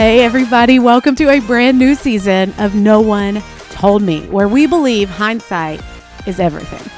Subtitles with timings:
[0.00, 4.66] Hey, everybody, welcome to a brand new season of No One Told Me, where we
[4.66, 5.82] believe hindsight
[6.26, 6.90] is everything.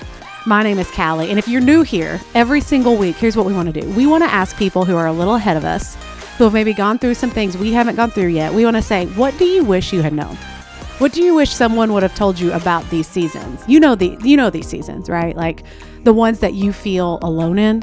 [0.47, 3.55] My name is Callie, and if you're new here, every single week, here's what we
[3.55, 3.91] want to do.
[3.95, 5.97] We want to ask people who are a little ahead of us,
[6.39, 8.55] who have maybe gone through some things we haven't gone through yet.
[8.55, 10.37] We want to say, What do you wish you had known?
[10.99, 13.65] What do you wish someone would have told you about these seasons?
[13.67, 15.35] You know the you know these seasons, right?
[15.35, 15.65] Like
[16.05, 17.83] the ones that you feel alone in,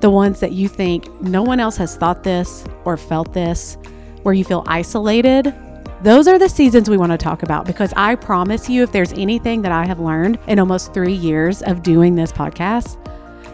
[0.00, 3.78] the ones that you think no one else has thought this or felt this
[4.26, 5.54] where you feel isolated,
[6.02, 9.12] those are the seasons we want to talk about because I promise you, if there's
[9.12, 12.98] anything that I have learned in almost three years of doing this podcast,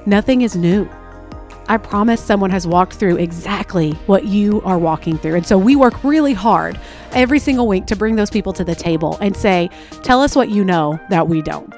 [0.07, 0.89] nothing is new.
[1.69, 5.35] I promise someone has walked through exactly what you are walking through.
[5.37, 6.81] And so we work really hard
[7.13, 9.69] every single week to bring those people to the table and say,
[10.03, 11.73] tell us what you know that we don't.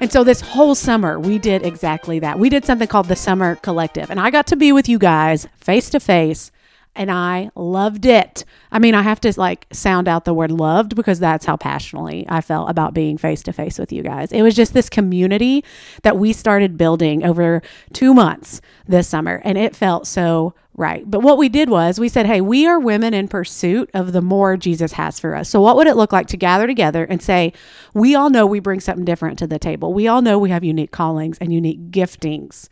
[0.00, 2.38] And so this whole summer, we did exactly that.
[2.38, 4.10] We did something called the Summer Collective.
[4.10, 6.50] And I got to be with you guys face to face
[6.96, 8.44] and I loved it.
[8.70, 12.24] I mean, I have to like sound out the word loved because that's how passionately
[12.28, 14.32] I felt about being face to face with you guys.
[14.32, 15.64] It was just this community
[16.02, 21.08] that we started building over two months this summer, and it felt so right.
[21.08, 24.22] But what we did was we said, hey, we are women in pursuit of the
[24.22, 25.48] more Jesus has for us.
[25.48, 27.52] So, what would it look like to gather together and say,
[27.92, 29.92] we all know we bring something different to the table?
[29.92, 32.68] We all know we have unique callings and unique giftings.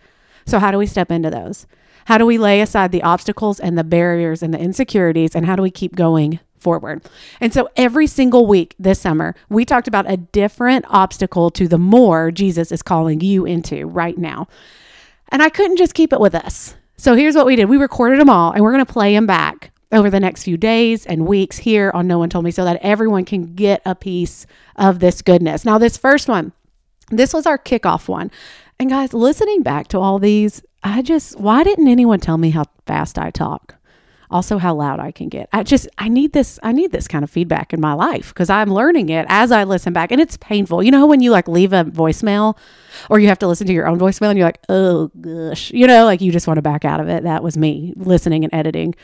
[0.46, 1.66] So, how do we step into those?
[2.06, 5.34] How do we lay aside the obstacles and the barriers and the insecurities?
[5.34, 7.02] And how do we keep going forward?
[7.40, 11.78] And so every single week this summer, we talked about a different obstacle to the
[11.78, 14.48] more Jesus is calling you into right now.
[15.28, 16.74] And I couldn't just keep it with us.
[16.96, 19.26] So here's what we did we recorded them all and we're going to play them
[19.26, 22.64] back over the next few days and weeks here on No One Told Me so
[22.64, 25.64] that everyone can get a piece of this goodness.
[25.64, 26.52] Now, this first one,
[27.10, 28.30] this was our kickoff one.
[28.78, 32.64] And guys, listening back to all these, I just, why didn't anyone tell me how
[32.86, 33.76] fast I talk?
[34.30, 35.50] Also, how loud I can get.
[35.52, 38.48] I just, I need this, I need this kind of feedback in my life because
[38.48, 40.82] I'm learning it as I listen back and it's painful.
[40.82, 42.56] You know, when you like leave a voicemail
[43.10, 45.86] or you have to listen to your own voicemail and you're like, oh gosh, you
[45.86, 47.24] know, like you just want to back out of it.
[47.24, 48.94] That was me listening and editing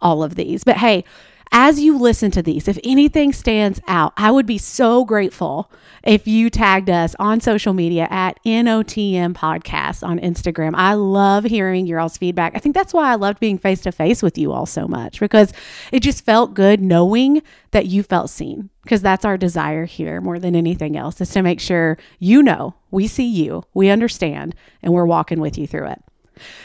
[0.00, 0.64] all of these.
[0.64, 1.04] But hey,
[1.52, 5.70] as you listen to these, if anything stands out, I would be so grateful
[6.04, 10.72] if you tagged us on social media at NOTM Podcast on Instagram.
[10.74, 12.52] I love hearing your all's feedback.
[12.54, 15.18] I think that's why I loved being face to face with you all so much
[15.18, 15.52] because
[15.90, 20.38] it just felt good knowing that you felt seen because that's our desire here more
[20.38, 24.92] than anything else is to make sure you know we see you, we understand, and
[24.92, 26.02] we're walking with you through it.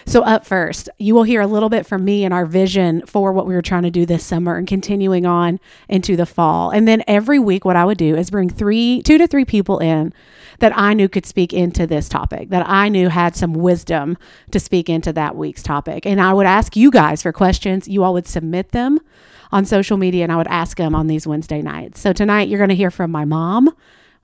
[0.06, 3.32] So, up first, you will hear a little bit from me and our vision for
[3.32, 5.60] what we were trying to do this summer and continuing on
[5.90, 6.70] into the fall.
[6.70, 9.80] And then every week, what I would do is bring three, two to three people
[9.80, 10.14] in
[10.60, 14.18] that I knew could speak into this topic, that I knew had some wisdom
[14.52, 16.06] to speak into that week's topic.
[16.06, 17.88] And I would ask you guys for questions.
[17.88, 19.00] You all would submit them
[19.52, 22.00] on social media, and I would ask them on these Wednesday nights.
[22.00, 23.74] So, tonight, you're going to hear from my mom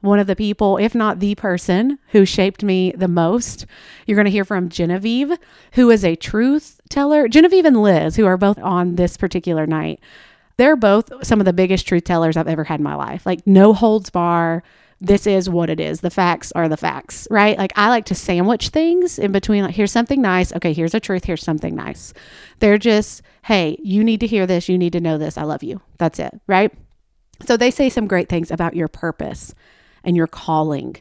[0.02, 3.66] one of the people, if not the person, who shaped me the most.
[4.06, 5.38] You're going to hear from Genevieve,
[5.74, 7.28] who is a truth teller.
[7.28, 10.00] Genevieve and Liz, who are both on this particular night,
[10.58, 13.26] they're both some of the biggest truth tellers I've ever had in my life.
[13.26, 14.64] Like, no holds bar.
[15.00, 16.02] This is what it is.
[16.02, 17.58] The facts are the facts, right?
[17.58, 19.64] Like, I like to sandwich things in between.
[19.64, 20.54] Like, here's something nice.
[20.54, 21.26] Okay, here's a truth.
[21.26, 22.14] Here's something nice.
[22.60, 24.70] They're just, hey, you need to hear this.
[24.70, 25.38] You need to know this.
[25.38, 25.82] I love you.
[25.98, 26.72] That's it, right?
[27.46, 29.56] So they say some great things about your purpose
[30.04, 30.96] and your calling.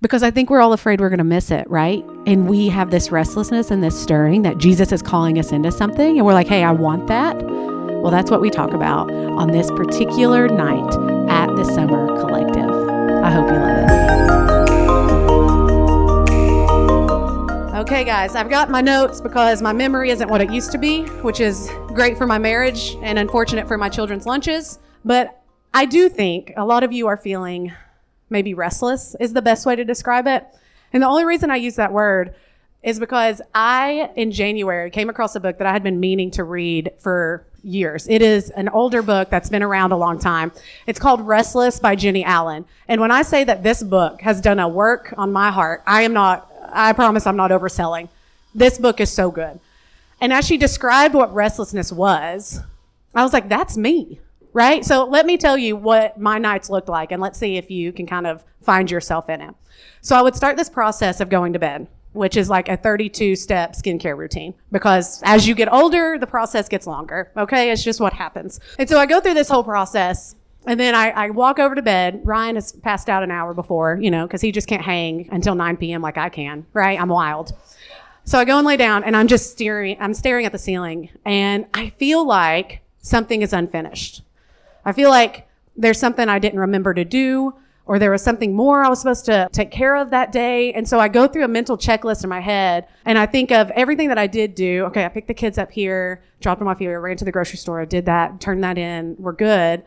[0.00, 2.04] Because I think we're all afraid we're going to miss it, right?
[2.26, 6.18] And we have this restlessness and this stirring that Jesus is calling us into something.
[6.18, 7.36] And we're like, hey, I want that.
[7.42, 10.94] Well, that's what we talk about on this particular night
[11.28, 12.70] at the Summer Collective.
[12.70, 14.18] I hope you love it.
[17.80, 21.04] Okay, guys, I've got my notes because my memory isn't what it used to be,
[21.22, 24.78] which is great for my marriage and unfortunate for my children's lunches.
[25.04, 25.42] But
[25.74, 27.72] I do think a lot of you are feeling
[28.30, 30.46] maybe restless is the best way to describe it.
[30.92, 32.34] And the only reason I use that word
[32.82, 36.44] is because I, in January, came across a book that I had been meaning to
[36.44, 38.06] read for years.
[38.08, 40.52] It is an older book that's been around a long time.
[40.86, 42.64] It's called Restless by Jennie Allen.
[42.86, 46.02] And when I say that this book has done a work on my heart, I
[46.02, 48.08] am not, I promise I'm not overselling.
[48.54, 49.58] This book is so good.
[50.20, 52.60] And as she described what restlessness was,
[53.14, 54.20] I was like, that's me
[54.58, 54.84] right?
[54.84, 57.92] So let me tell you what my nights looked like, and let's see if you
[57.92, 59.54] can kind of find yourself in it.
[60.00, 63.36] So I would start this process of going to bed, which is like a 32
[63.36, 67.30] step skincare routine, because as you get older, the process gets longer.
[67.36, 68.58] Okay, it's just what happens.
[68.80, 70.34] And so I go through this whole process.
[70.66, 72.20] And then I, I walk over to bed.
[72.24, 75.54] Ryan has passed out an hour before, you know, because he just can't hang until
[75.54, 76.02] 9 p.m.
[76.02, 77.00] like I can, right?
[77.00, 77.52] I'm wild.
[78.24, 81.10] So I go and lay down and I'm just staring, I'm staring at the ceiling
[81.24, 84.22] and I feel like something is unfinished.
[84.88, 85.46] I feel like
[85.76, 87.52] there's something I didn't remember to do,
[87.84, 90.72] or there was something more I was supposed to take care of that day.
[90.72, 93.70] And so I go through a mental checklist in my head and I think of
[93.72, 94.84] everything that I did do.
[94.86, 97.58] Okay, I picked the kids up here, dropped them off here, ran to the grocery
[97.58, 99.84] store, did that, turned that in, we're good.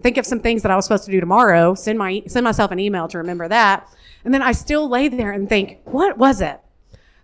[0.00, 2.70] Think of some things that I was supposed to do tomorrow, send my send myself
[2.70, 3.88] an email to remember that.
[4.24, 6.60] And then I still lay there and think, what was it?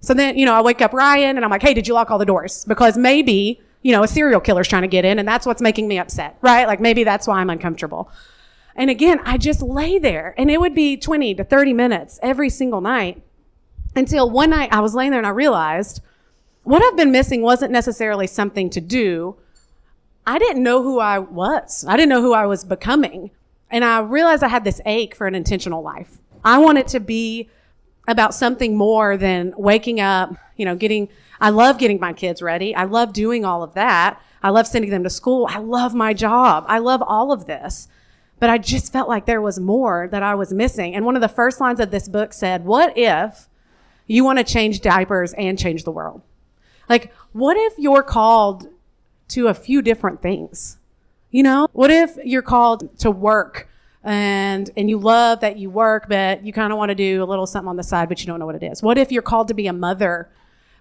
[0.00, 2.10] So then, you know, I wake up Ryan and I'm like, hey, did you lock
[2.10, 2.64] all the doors?
[2.64, 5.88] Because maybe, you know, a serial killer's trying to get in and that's what's making
[5.88, 6.66] me upset, right?
[6.66, 8.10] Like maybe that's why I'm uncomfortable.
[8.76, 12.50] And again, I just lay there and it would be 20 to 30 minutes every
[12.50, 13.22] single night
[13.96, 16.00] until one night I was laying there and I realized
[16.62, 19.36] what I've been missing wasn't necessarily something to do.
[20.26, 21.84] I didn't know who I was.
[21.88, 23.30] I didn't know who I was becoming.
[23.70, 26.18] And I realized I had this ache for an intentional life.
[26.44, 27.48] I wanted to be
[28.08, 31.08] about something more than waking up, you know, getting,
[31.40, 32.74] I love getting my kids ready.
[32.74, 34.20] I love doing all of that.
[34.42, 35.46] I love sending them to school.
[35.50, 36.64] I love my job.
[36.68, 37.88] I love all of this.
[38.38, 40.94] But I just felt like there was more that I was missing.
[40.94, 43.48] And one of the first lines of this book said, What if
[44.06, 46.22] you want to change diapers and change the world?
[46.88, 48.68] Like, what if you're called
[49.28, 50.78] to a few different things?
[51.30, 53.68] You know, what if you're called to work
[54.02, 57.26] and and you love that you work, but you kind of want to do a
[57.26, 58.82] little something on the side, but you don't know what it is.
[58.82, 60.30] What if you're called to be a mother,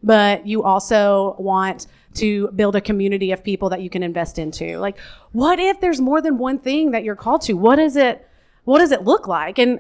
[0.04, 4.78] but you also want to build a community of people that you can invest into?
[4.80, 4.98] Like,
[5.32, 7.54] what if there's more than one thing that you're called to?
[7.54, 8.28] What is it?
[8.66, 9.58] What does it look like?
[9.58, 9.80] And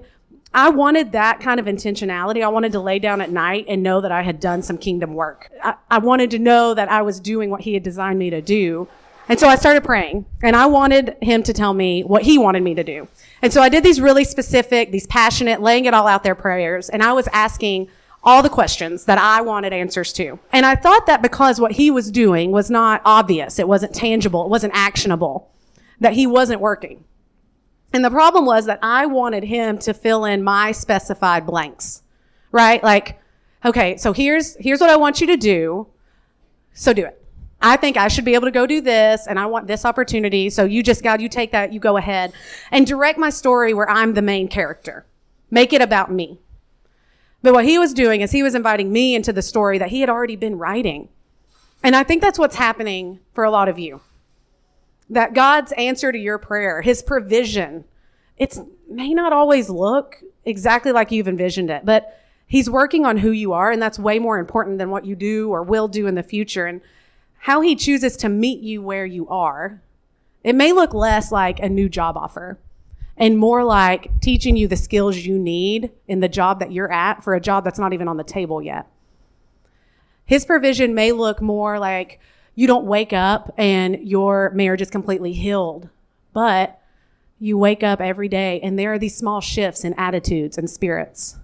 [0.53, 2.43] I wanted that kind of intentionality.
[2.43, 5.13] I wanted to lay down at night and know that I had done some kingdom
[5.13, 5.51] work.
[5.63, 8.41] I, I wanted to know that I was doing what He had designed me to
[8.41, 8.87] do.
[9.27, 12.63] And so I started praying and I wanted him to tell me what he wanted
[12.63, 13.07] me to do.
[13.43, 16.89] And so I did these really specific, these passionate, laying it all out there prayers.
[16.89, 17.89] And I was asking
[18.23, 20.39] all the questions that I wanted answers to.
[20.51, 24.43] And I thought that because what he was doing was not obvious, it wasn't tangible,
[24.43, 25.51] it wasn't actionable,
[25.99, 27.03] that he wasn't working.
[27.93, 32.03] And the problem was that I wanted him to fill in my specified blanks,
[32.51, 32.83] right?
[32.83, 33.19] Like,
[33.65, 35.87] okay, so here's, here's what I want you to do.
[36.73, 37.15] So do it.
[37.61, 40.49] I think I should be able to go do this and I want this opportunity.
[40.49, 42.31] So you just, God, you take that, you go ahead
[42.71, 45.05] and direct my story where I'm the main character.
[45.51, 46.39] Make it about me.
[47.41, 50.01] But what he was doing is he was inviting me into the story that he
[50.01, 51.09] had already been writing.
[51.83, 54.01] And I think that's what's happening for a lot of you.
[55.09, 57.85] That God's answer to your prayer, his provision,
[58.37, 58.57] it
[58.89, 63.53] may not always look exactly like you've envisioned it, but he's working on who you
[63.53, 63.71] are.
[63.71, 66.65] And that's way more important than what you do or will do in the future.
[66.65, 66.81] And
[67.39, 69.81] how he chooses to meet you where you are,
[70.43, 72.57] it may look less like a new job offer
[73.19, 77.21] and more like teaching you the skills you need in the job that you're at
[77.21, 78.87] for a job that's not even on the table yet.
[80.25, 82.21] His provision may look more like
[82.55, 85.89] you don't wake up and your marriage is completely healed,
[86.33, 86.81] but
[87.39, 91.37] you wake up every day and there are these small shifts in attitudes and spirits.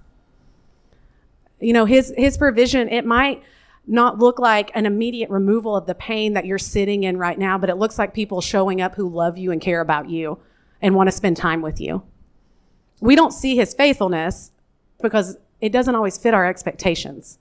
[1.59, 3.43] You know, his, his provision, it might,
[3.87, 7.55] not look like an immediate removal of the pain that you're sitting in right now,
[7.55, 10.39] but it looks like people showing up who love you and care about you
[10.81, 12.03] and want to spend time with you.
[13.01, 14.51] We don't see his faithfulness
[15.01, 17.37] because it doesn't always fit our expectations.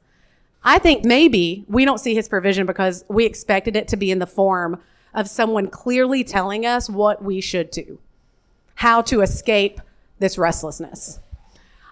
[0.62, 4.18] I think maybe we don't see his provision because we expected it to be in
[4.18, 4.80] the form
[5.12, 7.98] of someone clearly telling us what we should do,
[8.76, 9.80] how to escape
[10.18, 11.20] this restlessness.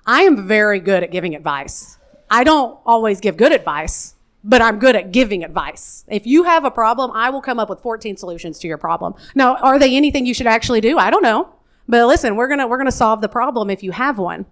[0.06, 1.98] I am very good at giving advice.
[2.30, 6.04] I don't always give good advice but I'm good at giving advice.
[6.08, 9.14] If you have a problem, I will come up with 14 solutions to your problem.
[9.34, 10.98] Now, are they anything you should actually do?
[10.98, 11.48] I don't know.
[11.88, 14.46] But listen, we're going to we're going to solve the problem if you have one.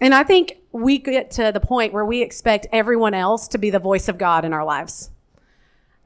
[0.00, 3.70] And I think we get to the point where we expect everyone else to be
[3.70, 5.10] the voice of God in our lives.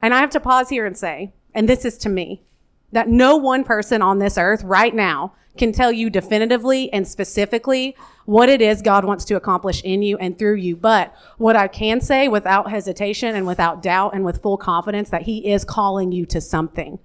[0.01, 2.43] And I have to pause here and say, and this is to me,
[2.91, 7.95] that no one person on this earth right now can tell you definitively and specifically
[8.25, 10.75] what it is God wants to accomplish in you and through you.
[10.75, 15.23] But what I can say without hesitation and without doubt and with full confidence that
[15.23, 16.99] He is calling you to something.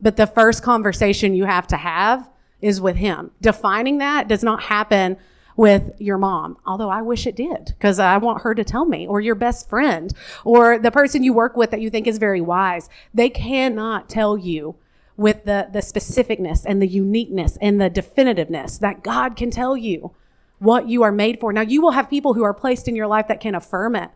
[0.00, 3.30] But the first conversation you have to have is with Him.
[3.40, 5.16] Defining that does not happen
[5.56, 9.06] with your mom, although I wish it did because I want her to tell me,
[9.06, 10.12] or your best friend,
[10.44, 12.88] or the person you work with that you think is very wise.
[13.12, 14.76] They cannot tell you
[15.16, 20.12] with the, the specificness and the uniqueness and the definitiveness that God can tell you
[20.58, 21.52] what you are made for.
[21.52, 24.10] Now, you will have people who are placed in your life that can affirm it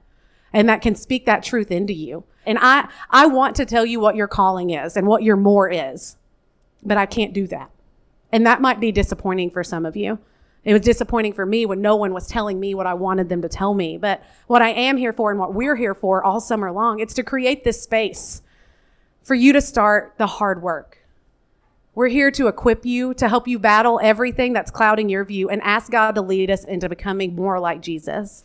[0.53, 2.25] and that can speak that truth into you.
[2.47, 5.69] And I, I want to tell you what your calling is and what your more
[5.69, 6.17] is,
[6.83, 7.71] but I can't do that.
[8.31, 10.19] And that might be disappointing for some of you.
[10.65, 13.43] It was disappointing for me when no one was telling me what I wanted them
[13.43, 13.99] to tell me.
[13.99, 17.15] But what I am here for and what we're here for all summer long, it's
[17.15, 18.43] to create this space
[19.27, 20.99] for you to start the hard work.
[21.97, 25.61] We're here to equip you, to help you battle everything that's clouding your view and
[25.63, 28.45] ask God to lead us into becoming more like Jesus.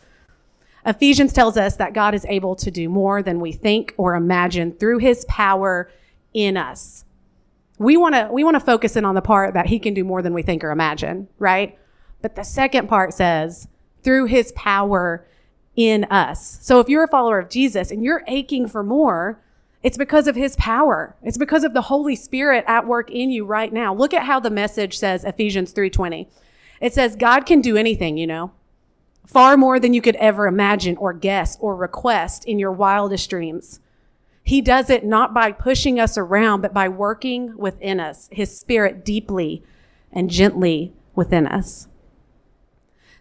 [0.83, 4.71] Ephesians tells us that God is able to do more than we think or imagine
[4.71, 5.91] through his power
[6.33, 7.05] in us.
[7.77, 10.03] We want to we want to focus in on the part that he can do
[10.03, 11.77] more than we think or imagine, right?
[12.23, 13.67] But the second part says
[14.01, 15.27] through his power
[15.75, 16.57] in us.
[16.63, 19.39] So if you're a follower of Jesus and you're aching for more,
[19.83, 21.15] it's because of his power.
[21.23, 23.93] It's because of the Holy Spirit at work in you right now.
[23.93, 26.27] Look at how the message says Ephesians 3:20.
[26.79, 28.51] It says God can do anything, you know.
[29.25, 33.79] Far more than you could ever imagine or guess or request in your wildest dreams.
[34.43, 39.05] He does it not by pushing us around, but by working within us, his spirit
[39.05, 39.63] deeply
[40.11, 41.87] and gently within us.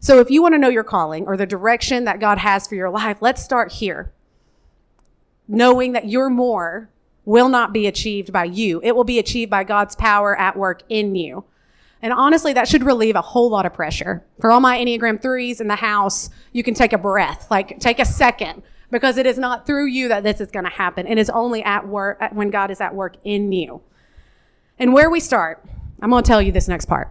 [0.00, 2.74] So if you want to know your calling or the direction that God has for
[2.74, 4.12] your life, let's start here
[5.50, 6.88] knowing that your more
[7.24, 8.80] will not be achieved by you.
[8.82, 11.44] It will be achieved by God's power at work in you.
[12.00, 14.24] And honestly, that should relieve a whole lot of pressure.
[14.40, 17.98] For all my Enneagram threes in the house, you can take a breath, like take
[17.98, 21.06] a second, because it is not through you that this is going to happen.
[21.06, 23.82] It is only at work when God is at work in you.
[24.78, 25.62] And where we start,
[26.00, 27.10] I'm going to tell you this next part.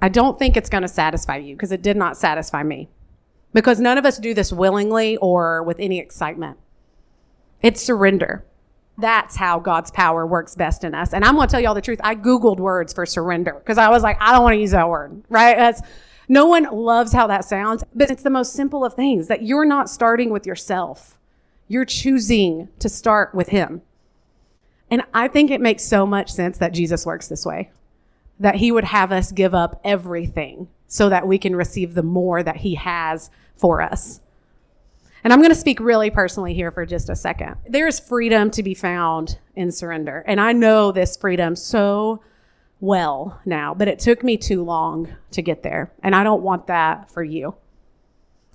[0.00, 2.88] I don't think it's going to satisfy you because it did not satisfy me.
[3.52, 6.56] Because none of us do this willingly or with any excitement.
[7.62, 8.44] It's surrender.
[8.98, 11.14] That's how God's power works best in us.
[11.14, 12.00] And I'm going to tell y'all the truth.
[12.04, 14.88] I Googled words for surrender because I was like, I don't want to use that
[14.88, 15.56] word, right?
[15.56, 15.80] That's,
[16.28, 19.66] no one loves how that sounds, but it's the most simple of things that you're
[19.66, 21.18] not starting with yourself.
[21.68, 23.82] You're choosing to start with Him.
[24.90, 27.70] And I think it makes so much sense that Jesus works this way,
[28.40, 32.42] that He would have us give up everything so that we can receive the more
[32.42, 34.21] that He has for us.
[35.24, 37.56] And I'm going to speak really personally here for just a second.
[37.66, 40.24] There is freedom to be found in surrender.
[40.26, 42.22] And I know this freedom so
[42.80, 45.92] well now, but it took me too long to get there.
[46.02, 47.54] And I don't want that for you.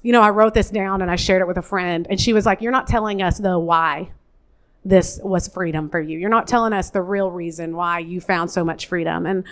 [0.02, 2.32] You know, I wrote this down and I shared it with a friend, and she
[2.32, 4.12] was like, You're not telling us the why
[4.86, 6.18] this was freedom for you.
[6.18, 9.26] You're not telling us the real reason why you found so much freedom.
[9.26, 9.44] And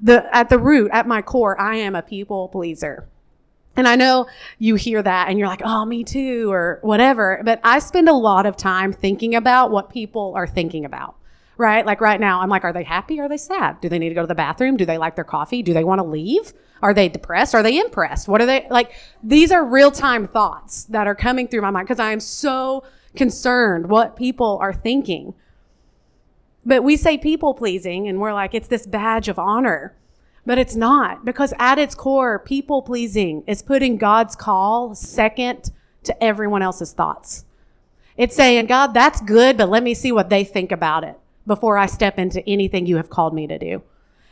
[0.00, 3.08] the, at the root, at my core, I am a people pleaser.
[3.76, 4.26] And I know
[4.58, 7.40] you hear that and you're like, oh, me too, or whatever.
[7.44, 11.14] But I spend a lot of time thinking about what people are thinking about,
[11.56, 11.86] right?
[11.86, 13.20] Like right now, I'm like, are they happy?
[13.20, 13.80] Are they sad?
[13.80, 14.76] Do they need to go to the bathroom?
[14.76, 15.62] Do they like their coffee?
[15.62, 16.52] Do they want to leave?
[16.82, 17.54] Are they depressed?
[17.54, 18.26] Are they impressed?
[18.26, 18.92] What are they like?
[19.22, 22.84] These are real time thoughts that are coming through my mind because I am so
[23.14, 25.34] concerned what people are thinking.
[26.64, 29.96] But we say people pleasing and we're like, it's this badge of honor.
[30.50, 35.70] But it's not because at its core, people pleasing is putting God's call second
[36.02, 37.44] to everyone else's thoughts.
[38.16, 41.16] It's saying, God, that's good, but let me see what they think about it
[41.46, 43.82] before I step into anything you have called me to do.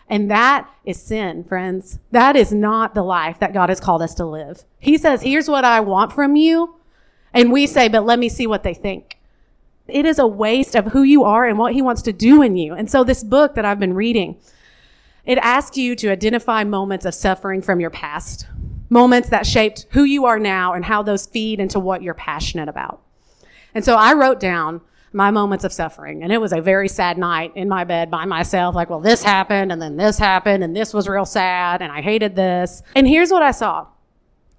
[0.09, 2.01] And that is sin, friends.
[2.11, 4.65] That is not the life that God has called us to live.
[4.81, 6.81] He says, here's what I want from you.
[7.33, 9.19] And we say, but let me see what they think.
[9.87, 12.57] It is a waste of who you are and what he wants to do in
[12.57, 12.75] you.
[12.75, 14.37] And so this book that I've been reading,
[15.29, 18.49] it asks you to identify moments of suffering from your past,
[18.89, 22.69] moments that shaped who you are now and how those feed into what you're passionate
[22.69, 23.03] about.
[23.75, 24.81] And so I wrote down
[25.13, 26.23] my moments of suffering.
[26.23, 29.23] And it was a very sad night in my bed by myself, like, well, this
[29.23, 32.83] happened, and then this happened, and this was real sad, and I hated this.
[32.95, 33.87] And here's what I saw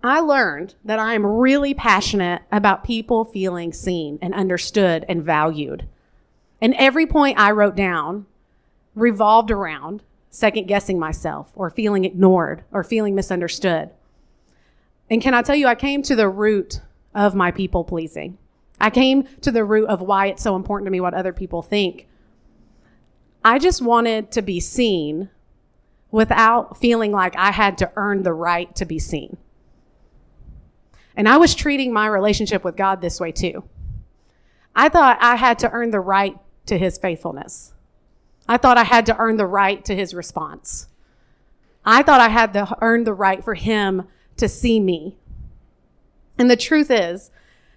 [0.03, 5.87] I learned that I am really passionate about people feeling seen and understood and valued.
[6.61, 8.27] And every point I wrote down
[8.95, 13.89] revolved around second guessing myself or feeling ignored or feeling misunderstood.
[15.09, 16.81] And can I tell you, I came to the root
[17.15, 18.37] of my people pleasing.
[18.79, 21.61] I came to the root of why it's so important to me what other people
[21.61, 22.07] think.
[23.43, 25.29] I just wanted to be seen
[26.11, 29.37] without feeling like I had to earn the right to be seen.
[31.15, 33.63] And I was treating my relationship with God this way too.
[34.75, 37.73] I thought I had to earn the right to his faithfulness.
[38.49, 40.87] I thought I had to earn the right to his response.
[41.85, 45.17] I thought I had to earn the right for him to see me.
[46.39, 47.29] And the truth is,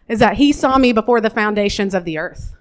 [0.09, 2.55] is that he saw me before the foundations of the earth.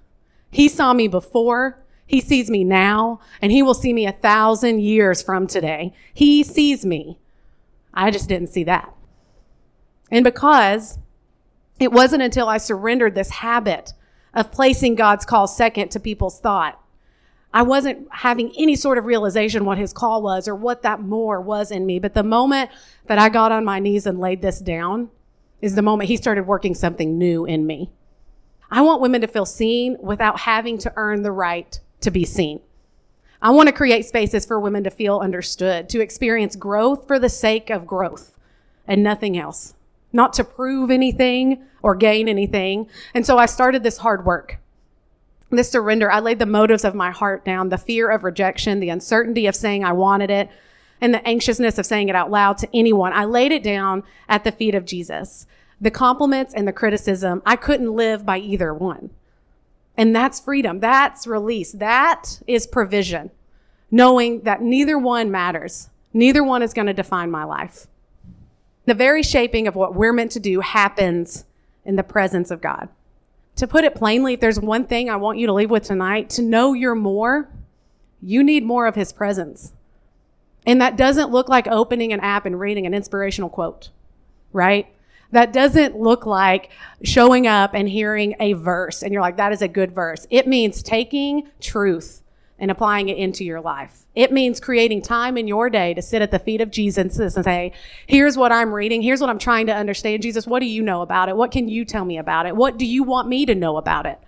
[0.52, 4.82] He saw me before, he sees me now, and he will see me a thousand
[4.82, 5.94] years from today.
[6.14, 7.18] He sees me.
[7.94, 8.94] I just didn't see that.
[10.12, 11.00] And because
[11.80, 13.94] it wasn't until I surrendered this habit
[14.34, 16.81] of placing God's call second to people's thought
[17.54, 21.42] I wasn't having any sort of realization what his call was or what that more
[21.42, 22.00] was in me.
[22.00, 22.72] But the moment
[23.08, 25.10] that I got on my knees and laid this down
[25.62, 27.92] is the moment he started working something new in me.
[28.72, 32.62] I want women to feel seen without having to earn the right to be seen.
[33.42, 37.28] I want to create spaces for women to feel understood, to experience growth for the
[37.28, 38.38] sake of growth
[38.88, 39.74] and nothing else,
[40.14, 42.88] not to prove anything or gain anything.
[43.14, 44.61] And so I started this hard work.
[45.52, 48.90] This surrender, I laid the motives of my heart down, the fear of rejection, the
[48.90, 50.50] uncertainty of saying I wanted it,
[51.02, 53.14] and the anxiousness of saying it out loud to anyone.
[53.14, 55.46] I laid it down at the feet of Jesus
[55.82, 59.10] the compliments and the criticism, I couldn't live by either one.
[59.98, 60.80] And that's freedom.
[60.80, 61.72] That's release.
[61.72, 63.32] That is provision.
[63.90, 65.90] Knowing that neither one matters.
[66.14, 67.88] Neither one is going to define my life.
[68.86, 71.46] The very shaping of what we're meant to do happens
[71.84, 72.88] in the presence of God.
[73.58, 76.30] To put it plainly, if there's one thing I want you to leave with tonight,
[76.32, 77.50] to know you're more,
[78.22, 79.74] you need more of his presence.
[80.66, 83.90] And that doesn't look like opening an app and reading an inspirational quote,
[84.54, 84.88] right?
[85.32, 86.70] That doesn't look like
[87.04, 90.28] showing up and hearing a verse and you're like, that is a good verse.
[90.30, 92.22] It means taking truth
[92.62, 94.06] and applying it into your life.
[94.14, 97.44] It means creating time in your day to sit at the feet of Jesus and
[97.44, 97.74] say,
[98.06, 99.02] here's what I'm reading.
[99.02, 100.22] Here's what I'm trying to understand.
[100.22, 101.36] Jesus, what do you know about it?
[101.36, 102.56] What can you tell me about it?
[102.56, 104.20] What do you want me to know about it?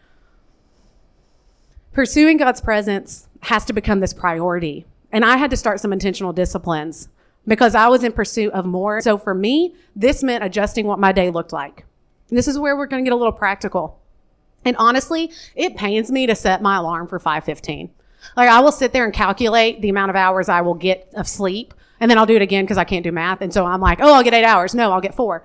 [1.94, 4.88] Pursuing God's presence has to become this priority.
[5.12, 7.10] And I had to start some intentional disciplines
[7.48, 9.00] because I was in pursuit of more.
[9.02, 11.86] So for me, this meant adjusting what my day looked like.
[12.30, 14.00] This is where we're going to get a little practical.
[14.66, 17.90] And honestly, it pains me to set my alarm for 5:15.
[18.36, 21.28] Like I will sit there and calculate the amount of hours I will get of
[21.28, 23.42] sleep, and then I'll do it again because I can't do math.
[23.42, 25.44] And so I'm like, "Oh, I'll get 8 hours." No, I'll get 4.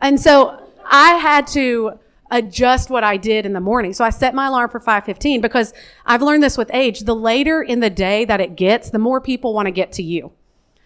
[0.00, 1.92] And so I had to
[2.30, 3.92] adjust what I did in the morning.
[3.92, 5.72] So I set my alarm for 5:15 because
[6.06, 9.20] I've learned this with age, the later in the day that it gets, the more
[9.20, 10.32] people want to get to you.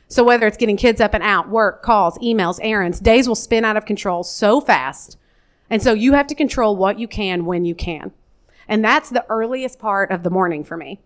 [0.09, 3.65] So whether it's getting kids up and out, work, calls, emails, errands, days will spin
[3.65, 5.17] out of control so fast.
[5.71, 8.13] And so you have to control what you can when you can.
[8.69, 11.01] And that's the earliest part of the morning for me.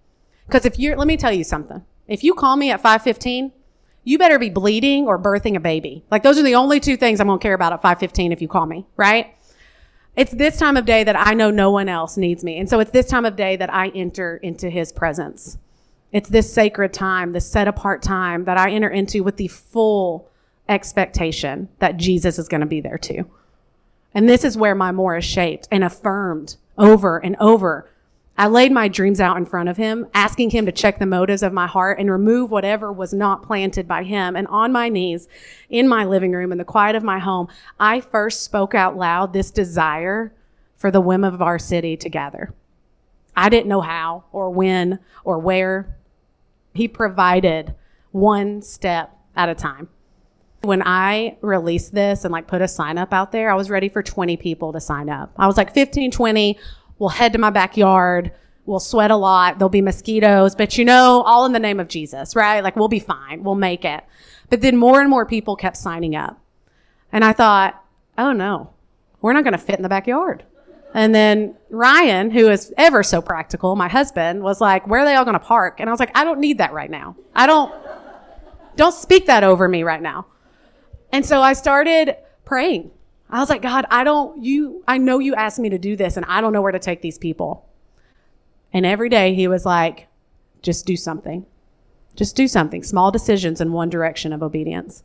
[0.50, 1.84] Cause if you're, let me tell you something.
[2.06, 3.52] If you call me at 515,
[4.04, 6.04] you better be bleeding or birthing a baby.
[6.10, 8.40] Like those are the only two things I'm going to care about at 515 if
[8.40, 9.34] you call me, right?
[10.16, 12.58] It's this time of day that I know no one else needs me.
[12.58, 15.58] And so it's this time of day that I enter into his presence.
[16.10, 20.28] It's this sacred time, this set apart time that I enter into with the full
[20.68, 23.30] expectation that Jesus is going to be there too.
[24.14, 27.88] And this is where my more is shaped and affirmed over and over.
[28.38, 31.42] I laid my dreams out in front of him, asking him to check the motives
[31.42, 34.36] of my heart and remove whatever was not planted by him.
[34.36, 35.26] And on my knees
[35.68, 37.48] in my living room in the quiet of my home,
[37.80, 40.32] I first spoke out loud this desire
[40.76, 42.54] for the women of our city to gather.
[43.36, 45.96] I didn't know how or when or where,
[46.74, 47.74] he provided
[48.12, 49.88] one step at a time.
[50.62, 53.88] When I released this and like put a sign up out there, I was ready
[53.88, 55.32] for 20 people to sign up.
[55.36, 56.58] I was like 15, 20,
[56.98, 58.32] we'll head to my backyard.
[58.66, 59.58] We'll sweat a lot.
[59.58, 62.62] There'll be mosquitoes, but you know, all in the name of Jesus, right?
[62.62, 63.42] Like we'll be fine.
[63.42, 64.04] We'll make it.
[64.50, 66.38] But then more and more people kept signing up.
[67.10, 67.82] And I thought,
[68.18, 68.70] oh no,
[69.22, 70.44] we're not going to fit in the backyard.
[70.94, 75.14] And then Ryan, who is ever so practical, my husband, was like, where are they
[75.14, 75.80] all going to park?
[75.80, 77.16] And I was like, I don't need that right now.
[77.34, 77.74] I don't,
[78.76, 80.26] don't speak that over me right now.
[81.12, 82.90] And so I started praying.
[83.30, 86.16] I was like, God, I don't, you, I know you asked me to do this
[86.16, 87.68] and I don't know where to take these people.
[88.72, 90.08] And every day he was like,
[90.62, 91.44] just do something.
[92.16, 92.82] Just do something.
[92.82, 95.04] Small decisions in one direction of obedience.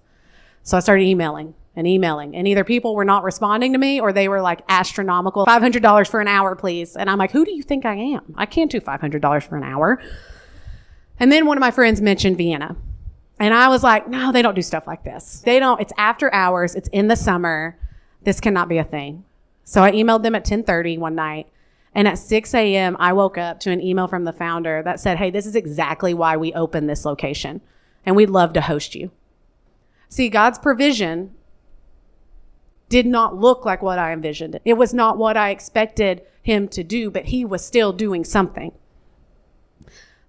[0.63, 2.35] So I started emailing and emailing.
[2.35, 5.45] And either people were not responding to me or they were like astronomical.
[5.45, 6.95] $500 for an hour, please.
[6.95, 8.33] And I'm like, who do you think I am?
[8.37, 10.01] I can't do $500 for an hour.
[11.19, 12.75] And then one of my friends mentioned Vienna.
[13.39, 15.41] And I was like, no, they don't do stuff like this.
[15.45, 16.75] They don't, it's after hours.
[16.75, 17.77] It's in the summer.
[18.23, 19.23] This cannot be a thing.
[19.63, 21.47] So I emailed them at 1030 one night.
[21.95, 25.17] And at 6 a.m., I woke up to an email from the founder that said,
[25.17, 27.61] Hey, this is exactly why we opened this location.
[28.05, 29.11] And we'd love to host you.
[30.09, 31.33] See, God's provision
[32.89, 34.59] did not look like what I envisioned.
[34.65, 38.71] It was not what I expected him to do, but he was still doing something.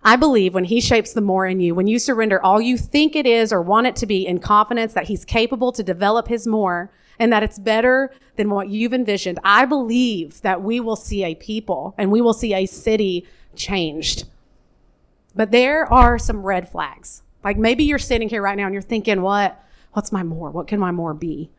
[0.02, 3.16] I believe when he shapes the more in you, when you surrender all you think
[3.16, 6.46] it is or want it to be in confidence that he's capable to develop his
[6.46, 11.24] more and that it's better than what you've envisioned, I believe that we will see
[11.24, 14.24] a people and we will see a city changed.
[15.35, 17.22] But there are some red flags.
[17.42, 20.50] Like maybe you're sitting here right now and you're thinking, what, what's my more?
[20.50, 21.50] What can my more be?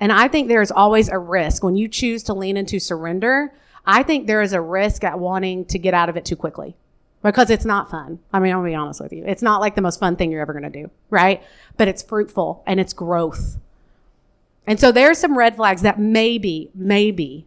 [0.00, 3.52] And I think there is always a risk when you choose to lean into surrender.
[3.86, 6.76] I think there is a risk at wanting to get out of it too quickly
[7.22, 8.18] because it's not fun.
[8.32, 9.24] I mean, I'll be honest with you.
[9.26, 11.42] It's not like the most fun thing you're ever going to do, right?
[11.76, 13.58] But it's fruitful and it's growth.
[14.66, 17.46] And so there are some red flags that maybe, maybe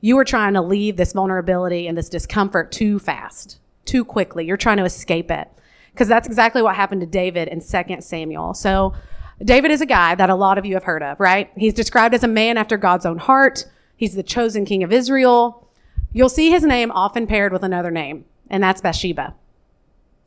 [0.00, 4.44] You are trying to leave this vulnerability and this discomfort too fast, too quickly.
[4.46, 5.48] You're trying to escape it.
[5.92, 8.54] Because that's exactly what happened to David in 2 Samuel.
[8.54, 8.94] So,
[9.42, 11.50] David is a guy that a lot of you have heard of, right?
[11.56, 13.66] He's described as a man after God's own heart.
[13.96, 15.68] He's the chosen king of Israel.
[16.12, 19.34] You'll see his name often paired with another name, and that's Bathsheba.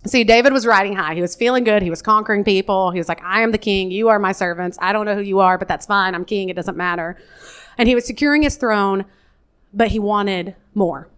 [0.05, 1.13] See, David was riding high.
[1.13, 1.81] He was feeling good.
[1.81, 2.91] He was conquering people.
[2.91, 3.91] He was like, I am the king.
[3.91, 4.77] You are my servants.
[4.81, 6.15] I don't know who you are, but that's fine.
[6.15, 6.47] I'm king.
[6.47, 7.17] It doesn't matter.
[7.77, 9.05] And he was securing his throne,
[9.73, 11.09] but he wanted more.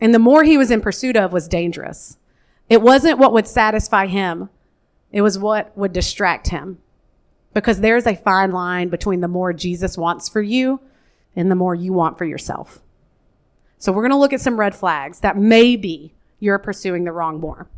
[0.00, 2.18] And the more he was in pursuit of was dangerous.
[2.68, 4.50] It wasn't what would satisfy him.
[5.10, 6.78] It was what would distract him.
[7.52, 10.80] Because there's a fine line between the more Jesus wants for you
[11.34, 12.80] and the more you want for yourself.
[13.78, 17.38] So we're going to look at some red flags that maybe you're pursuing the wrong
[17.40, 17.68] more.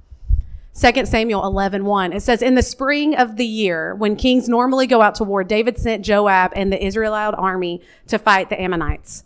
[0.75, 2.13] 2 Samuel 11, 1.
[2.15, 5.45] It says, In the spring of the year, when kings normally go out to war,
[5.45, 9.25] David sent Joab and the Israelite army to fight the Ammonites.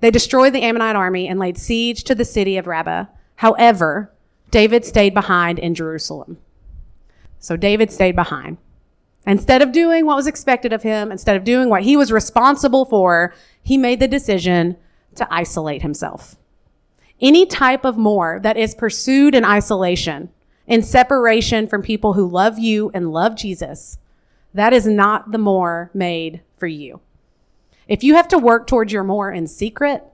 [0.00, 3.06] They destroyed the Ammonite army and laid siege to the city of Rabbah.
[3.36, 4.12] However,
[4.50, 6.38] David stayed behind in Jerusalem.
[7.38, 8.58] So David stayed behind.
[9.26, 12.84] Instead of doing what was expected of him, instead of doing what he was responsible
[12.84, 14.76] for, he made the decision
[15.14, 16.36] to isolate himself.
[17.20, 20.30] Any type of more that is pursued in isolation,
[20.66, 23.98] in separation from people who love you and love Jesus,
[24.54, 27.00] that is not the more made for you.
[27.88, 30.04] If you have to work towards your more in secret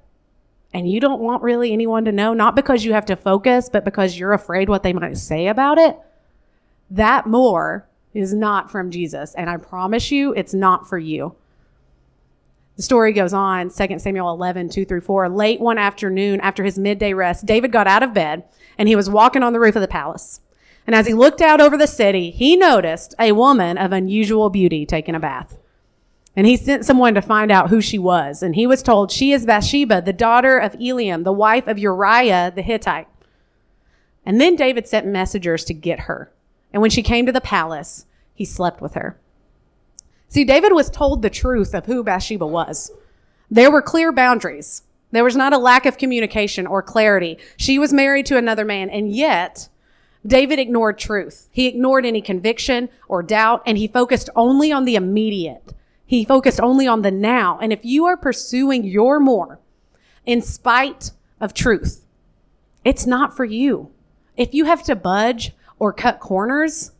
[0.72, 3.84] and you don't want really anyone to know, not because you have to focus, but
[3.84, 5.98] because you're afraid what they might say about it,
[6.90, 9.34] that more is not from Jesus.
[9.34, 11.34] And I promise you, it's not for you.
[12.76, 15.28] The story goes on, 2 Samuel 11, 2 through 4.
[15.28, 18.44] Late one afternoon, after his midday rest, David got out of bed
[18.76, 20.40] and he was walking on the roof of the palace.
[20.86, 24.84] And as he looked out over the city, he noticed a woman of unusual beauty
[24.84, 25.56] taking a bath.
[26.36, 28.42] And he sent someone to find out who she was.
[28.42, 32.52] And he was told, She is Bathsheba, the daughter of Eliam, the wife of Uriah
[32.54, 33.06] the Hittite.
[34.26, 36.32] And then David sent messengers to get her.
[36.72, 39.18] And when she came to the palace, he slept with her.
[40.34, 42.90] See, David was told the truth of who Bathsheba was.
[43.52, 44.82] There were clear boundaries.
[45.12, 47.38] There was not a lack of communication or clarity.
[47.56, 49.68] She was married to another man, and yet
[50.26, 51.48] David ignored truth.
[51.52, 55.72] He ignored any conviction or doubt, and he focused only on the immediate.
[56.04, 57.60] He focused only on the now.
[57.62, 59.60] And if you are pursuing your more
[60.26, 62.06] in spite of truth,
[62.84, 63.92] it's not for you.
[64.36, 66.90] If you have to budge or cut corners,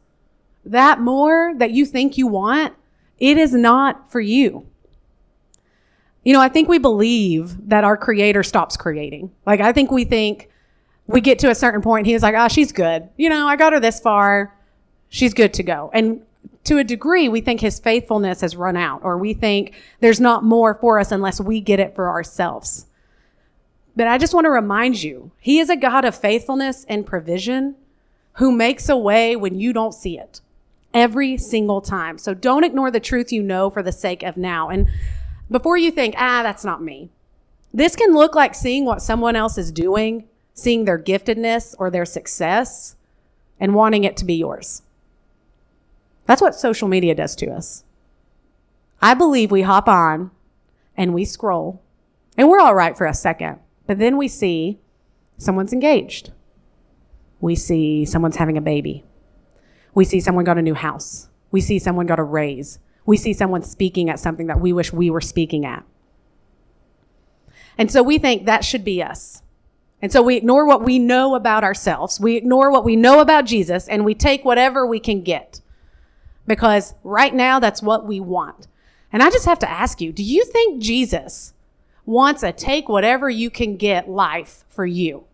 [0.64, 2.74] that more that you think you want
[3.18, 4.66] it is not for you.
[6.24, 9.30] You know, I think we believe that our creator stops creating.
[9.46, 10.48] Like, I think we think
[11.06, 13.08] we get to a certain point, he's like, oh, she's good.
[13.16, 14.54] You know, I got her this far.
[15.10, 15.90] She's good to go.
[15.92, 16.22] And
[16.64, 20.42] to a degree, we think his faithfulness has run out, or we think there's not
[20.42, 22.86] more for us unless we get it for ourselves.
[23.94, 27.76] But I just want to remind you, he is a God of faithfulness and provision
[28.34, 30.40] who makes a way when you don't see it
[30.94, 32.16] every single time.
[32.16, 34.70] So don't ignore the truth you know for the sake of now.
[34.70, 34.88] And
[35.50, 37.10] before you think, ah, that's not me,
[37.72, 42.04] this can look like seeing what someone else is doing, seeing their giftedness or their
[42.04, 42.94] success,
[43.58, 44.82] and wanting it to be yours.
[46.26, 47.84] That's what social media does to us.
[49.02, 50.30] I believe we hop on
[50.96, 51.82] and we scroll,
[52.38, 54.78] and we're all right for a second, but then we see
[55.36, 56.30] someone's engaged.
[57.40, 59.04] We see someone's having a baby
[59.94, 61.28] we see someone got a new house.
[61.50, 62.78] We see someone got a raise.
[63.06, 65.84] We see someone speaking at something that we wish we were speaking at.
[67.78, 69.42] And so we think that should be us.
[70.00, 72.20] And so we ignore what we know about ourselves.
[72.20, 75.60] We ignore what we know about Jesus and we take whatever we can get.
[76.46, 78.66] Because right now that's what we want.
[79.12, 81.54] And I just have to ask you, do you think Jesus
[82.04, 85.24] wants a take whatever you can get life for you?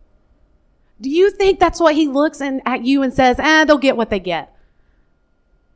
[1.01, 3.97] Do you think that's what he looks in, at you and says, ah, they'll get
[3.97, 4.50] what they get?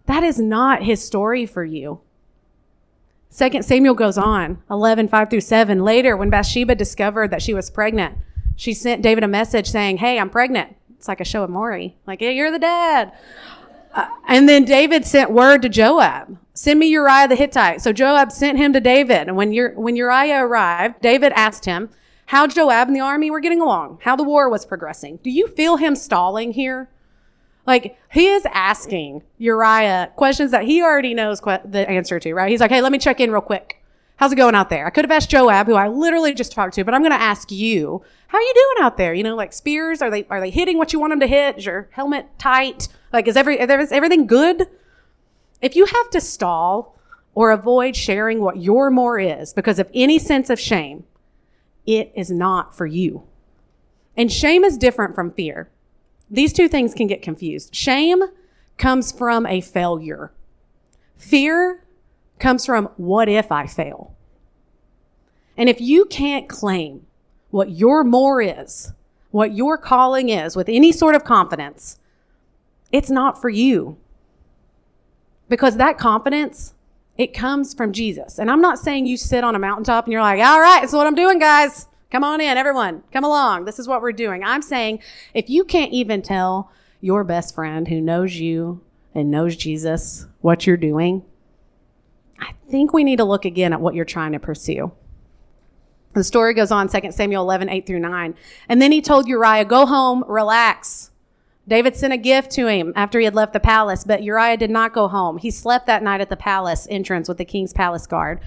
[0.06, 2.02] That is not his story for you.
[3.30, 5.84] Second Samuel goes on, 11, 5 through 7.
[5.84, 8.18] Later, when Bathsheba discovered that she was pregnant,
[8.56, 10.76] she sent David a message saying, Hey, I'm pregnant.
[10.98, 11.98] It's like a show of Maury.
[12.08, 13.12] Like, yeah, you're the dad.
[13.94, 17.82] Uh, and then David sent word to Joab, send me Uriah the Hittite.
[17.82, 19.28] So Joab sent him to David.
[19.28, 21.90] And when, when Uriah arrived, David asked him,
[22.28, 25.20] how Joab and the army were getting along, how the war was progressing.
[25.24, 26.90] Do you feel him stalling here?
[27.66, 32.50] Like he is asking Uriah questions that he already knows que- the answer to, right?
[32.50, 33.82] He's like, hey, let me check in real quick.
[34.18, 34.86] How's it going out there?
[34.86, 37.22] I could have asked Joab, who I literally just talked to, but I'm going to
[37.22, 39.14] ask you, how are you doing out there?
[39.14, 41.58] You know, like spears, are they, are they hitting what you want them to hit?
[41.58, 42.88] Is your helmet tight?
[43.12, 44.68] Like, is every, is everything good?
[45.62, 46.98] If you have to stall
[47.34, 51.04] or avoid sharing what your more is because of any sense of shame,
[51.86, 53.24] it is not for you.
[54.16, 55.70] And shame is different from fear.
[56.30, 57.76] These two things can get confused.
[57.76, 58.24] Shame
[58.78, 60.32] comes from a failure.
[61.18, 61.84] Fear
[62.40, 64.16] comes from what if I fail?
[65.58, 67.06] And if you can't claim
[67.52, 68.92] what your more is,
[69.32, 72.00] what your calling is with any sort of confidence,
[72.92, 73.98] it's not for you.
[75.48, 76.74] Because that confidence,
[77.18, 78.40] it comes from Jesus.
[78.40, 80.92] And I'm not saying you sit on a mountaintop and you're like, all right, this
[80.92, 81.88] is what I'm doing, guys.
[82.12, 83.04] Come on in, everyone.
[83.12, 83.66] Come along.
[83.66, 84.44] This is what we're doing.
[84.44, 85.00] I'm saying
[85.34, 88.82] if you can't even tell your best friend who knows you
[89.14, 91.24] and knows Jesus what you're doing,
[92.40, 94.92] I think we need to look again at what you're trying to pursue.
[96.14, 98.36] The story goes on, 2 Samuel 11, 8 through 9.
[98.70, 101.12] And then he told Uriah, go home, relax.
[101.68, 104.70] David sent a gift to him after he had left the palace, but Uriah did
[104.70, 105.38] not go home.
[105.38, 108.40] He slept that night at the palace entrance with the king's palace guard.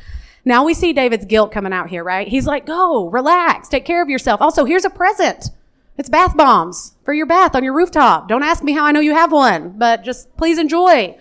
[0.49, 2.27] Now we see David's guilt coming out here, right?
[2.27, 4.41] He's like, go, relax, take care of yourself.
[4.41, 5.51] Also, here's a present.
[5.99, 8.31] It's bath bombs for your bath on your rooftop.
[8.31, 11.19] Don't ask me how I know you have one, but just please enjoy.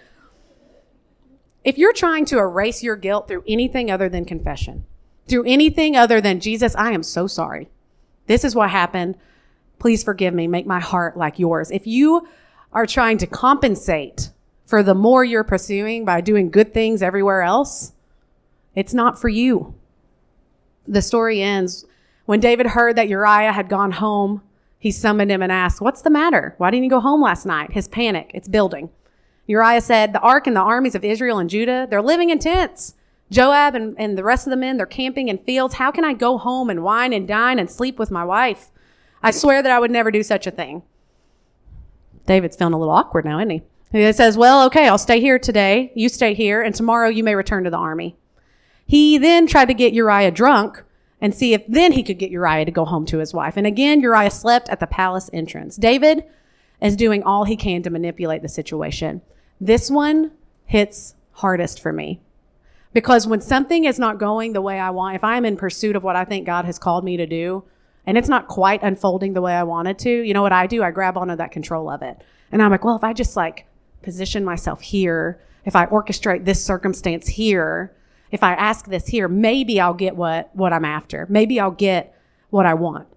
[1.65, 4.85] If you're trying to erase your guilt through anything other than confession,
[5.27, 7.69] through anything other than Jesus, I am so sorry.
[8.27, 9.17] This is what happened.
[9.77, 10.47] Please forgive me.
[10.47, 11.69] Make my heart like yours.
[11.69, 12.25] If you
[12.71, 14.29] are trying to compensate
[14.65, 17.91] for the more you're pursuing by doing good things everywhere else,
[18.77, 19.73] it's not for you.
[20.87, 21.83] The story ends
[22.25, 24.43] when David heard that Uriah had gone home.
[24.77, 26.53] He summoned him and asked, What's the matter?
[26.59, 27.73] Why didn't you go home last night?
[27.73, 28.91] His panic, it's building.
[29.47, 32.93] Uriah said, The ark and the armies of Israel and Judah, they're living in tents.
[33.31, 35.73] Joab and, and the rest of the men, they're camping in fields.
[35.73, 38.69] How can I go home and wine and dine and sleep with my wife?
[39.23, 40.83] I swear that I would never do such a thing.
[42.27, 43.63] David's feeling a little awkward now, isn't he?
[43.91, 45.91] He says, Well, okay, I'll stay here today.
[45.95, 48.15] You stay here, and tomorrow you may return to the army.
[48.87, 50.83] He then tried to get Uriah drunk
[51.19, 53.57] and see if then he could get Uriah to go home to his wife.
[53.57, 55.75] And again, Uriah slept at the palace entrance.
[55.75, 56.23] David
[56.81, 59.21] is doing all he can to manipulate the situation.
[59.59, 60.31] This one
[60.65, 62.21] hits hardest for me.
[62.93, 66.03] Because when something is not going the way I want, if I'm in pursuit of
[66.03, 67.63] what I think God has called me to do,
[68.05, 70.81] and it's not quite unfolding the way I wanted to, you know what I do?
[70.81, 72.17] I grab onto that control of it.
[72.51, 73.67] And I'm like, well, if I just like
[74.01, 77.93] position myself here, if I orchestrate this circumstance here,
[78.31, 81.25] if I ask this here, maybe I'll get what, what I'm after.
[81.29, 82.13] Maybe I'll get
[82.49, 83.07] what I want.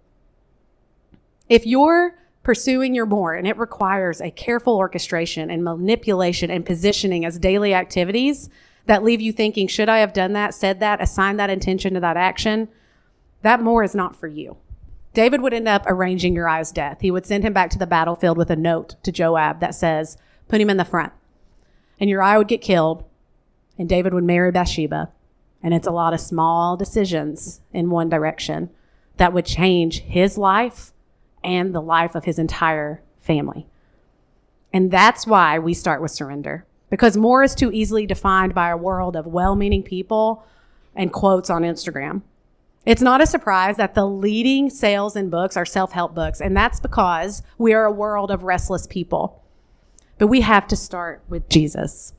[1.49, 7.25] If you're pursuing your more and it requires a careful orchestration and manipulation and positioning
[7.25, 8.49] as daily activities
[8.87, 12.01] that leave you thinking, should I have done that, said that, assigned that intention to
[12.01, 12.68] that action?
[13.42, 14.57] That more is not for you.
[15.12, 16.99] David would end up arranging Uriah's death.
[17.01, 20.16] He would send him back to the battlefield with a note to Joab that says,
[20.46, 21.12] put him in the front.
[21.99, 23.05] And Uriah would get killed
[23.81, 25.11] and David would marry Bathsheba.
[25.62, 28.69] And it's a lot of small decisions in one direction
[29.16, 30.93] that would change his life
[31.43, 33.66] and the life of his entire family.
[34.71, 36.66] And that's why we start with surrender.
[36.90, 40.45] Because more is too easily defined by a world of well meaning people
[40.95, 42.21] and quotes on Instagram.
[42.85, 46.55] It's not a surprise that the leading sales in books are self help books, and
[46.55, 49.43] that's because we are a world of restless people.
[50.19, 52.12] But we have to start with Jesus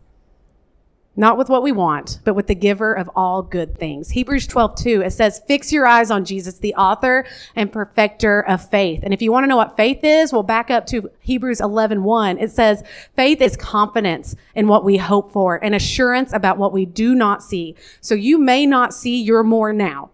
[1.15, 4.12] not with what we want, but with the giver of all good things.
[4.12, 8.69] Hebrews 12, 2, it says, fix your eyes on Jesus, the author and perfecter of
[8.69, 9.02] faith.
[9.04, 12.04] And if you want to know what faith is, we'll back up to Hebrews 11,
[12.04, 12.38] 1.
[12.38, 12.84] It says,
[13.15, 17.43] faith is confidence in what we hope for and assurance about what we do not
[17.43, 17.76] see.
[18.00, 20.12] So you may not see your more now.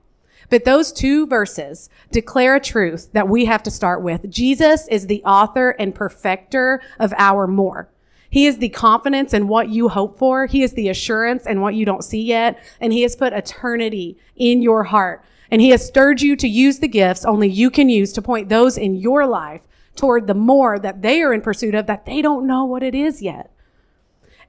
[0.50, 4.30] But those two verses declare a truth that we have to start with.
[4.30, 7.90] Jesus is the author and perfecter of our more.
[8.38, 10.46] He is the confidence in what you hope for.
[10.46, 12.64] He is the assurance in what you don't see yet.
[12.80, 15.26] And he has put eternity in your heart.
[15.50, 18.48] And he has stirred you to use the gifts only you can use to point
[18.48, 19.64] those in your life
[19.96, 22.94] toward the more that they are in pursuit of that they don't know what it
[22.94, 23.52] is yet.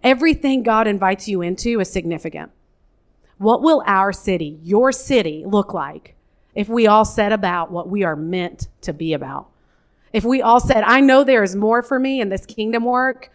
[0.04, 2.50] Everything God invites you into is significant.
[3.38, 6.14] What will our city, your city, look like
[6.54, 9.48] if we all set about what we are meant to be about?
[10.12, 13.30] If we all said, I know there is more for me in this kingdom work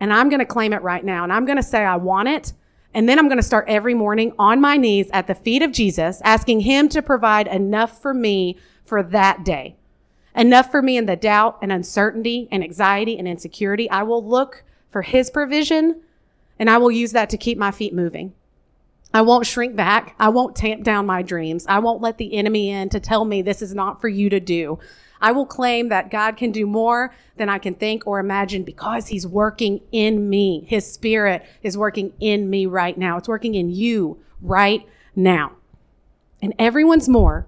[0.00, 1.24] and I'm going to claim it right now.
[1.24, 2.52] And I'm going to say, I want it.
[2.94, 5.72] And then I'm going to start every morning on my knees at the feet of
[5.72, 9.76] Jesus, asking him to provide enough for me for that day.
[10.34, 13.88] Enough for me in the doubt and uncertainty and anxiety and insecurity.
[13.90, 16.02] I will look for his provision
[16.58, 18.34] and I will use that to keep my feet moving.
[19.14, 20.14] I won't shrink back.
[20.18, 21.64] I won't tamp down my dreams.
[21.68, 24.40] I won't let the enemy in to tell me this is not for you to
[24.40, 24.78] do.
[25.20, 29.08] I will claim that God can do more than I can think or imagine because
[29.08, 30.66] he's working in me.
[30.68, 33.16] His spirit is working in me right now.
[33.16, 35.52] It's working in you right now.
[36.42, 37.46] And everyone's more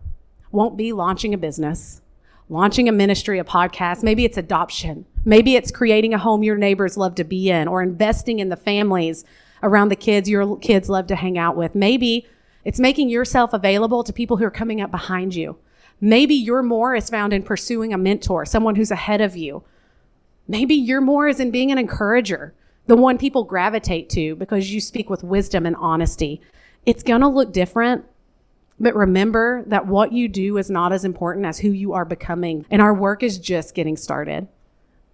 [0.51, 2.01] won't be launching a business,
[2.49, 4.03] launching a ministry, a podcast.
[4.03, 5.05] Maybe it's adoption.
[5.25, 8.57] Maybe it's creating a home your neighbors love to be in or investing in the
[8.57, 9.25] families
[9.63, 11.75] around the kids your kids love to hang out with.
[11.75, 12.27] Maybe
[12.65, 15.59] it's making yourself available to people who are coming up behind you.
[16.01, 19.65] Maybe your more is found in pursuing a mentor, someone who's ahead of you.
[20.47, 22.55] Maybe your more is in being an encourager,
[22.87, 26.41] the one people gravitate to because you speak with wisdom and honesty.
[26.87, 28.05] It's going to look different,
[28.81, 32.65] but remember that what you do is not as important as who you are becoming.
[32.71, 34.49] And our work is just getting started.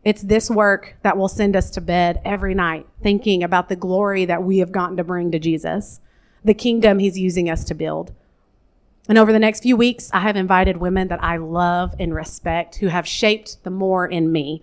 [0.05, 4.25] It's this work that will send us to bed every night thinking about the glory
[4.27, 6.01] that we have gotten to bring to Jesus,
[6.45, 8.12] the kingdom he's using us to build.
[9.09, 12.77] And over the next few weeks, I have invited women that I love and respect
[12.77, 14.62] who have shaped the more in me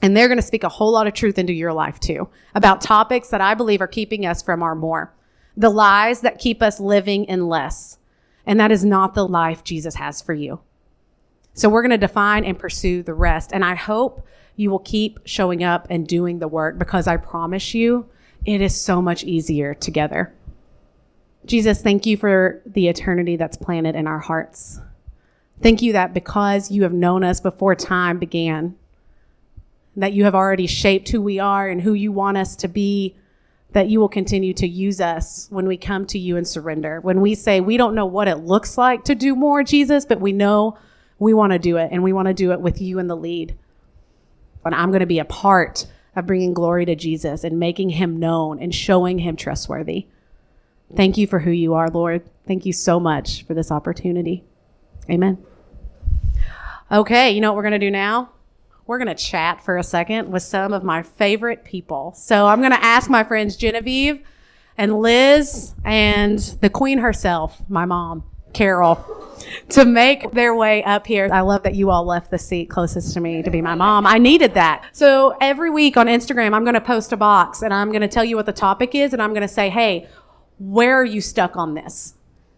[0.00, 2.80] and they're going to speak a whole lot of truth into your life too about
[2.80, 5.12] topics that I believe are keeping us from our more.
[5.56, 7.98] The lies that keep us living in less.
[8.46, 10.60] And that is not the life Jesus has for you.
[11.58, 13.50] So we're going to define and pursue the rest.
[13.52, 17.74] And I hope you will keep showing up and doing the work because I promise
[17.74, 18.08] you
[18.46, 20.32] it is so much easier together.
[21.46, 24.80] Jesus, thank you for the eternity that's planted in our hearts.
[25.60, 28.76] Thank you that because you have known us before time began,
[29.96, 33.16] that you have already shaped who we are and who you want us to be,
[33.72, 37.00] that you will continue to use us when we come to you and surrender.
[37.00, 40.20] When we say, we don't know what it looks like to do more, Jesus, but
[40.20, 40.78] we know
[41.18, 43.16] we want to do it and we want to do it with you in the
[43.16, 43.56] lead.
[44.64, 48.18] And I'm going to be a part of bringing glory to Jesus and making him
[48.18, 50.06] known and showing him trustworthy.
[50.94, 52.22] Thank you for who you are, Lord.
[52.46, 54.44] Thank you so much for this opportunity.
[55.10, 55.44] Amen.
[56.90, 58.30] Okay, you know what we're going to do now?
[58.88, 62.14] we're going to chat for a second with some of my favorite people.
[62.16, 64.26] So I'm going to ask my friends Genevieve
[64.78, 68.96] and Liz and the queen herself, my mom, Carol,
[69.70, 71.28] to make their way up here.
[71.32, 74.06] I love that you all left the seat closest to me to be my mom.
[74.06, 74.84] I needed that.
[74.92, 78.08] So every week on Instagram, I'm going to post a box and I'm going to
[78.08, 80.08] tell you what the topic is and I'm going to say, hey,
[80.58, 82.14] where are you stuck on this?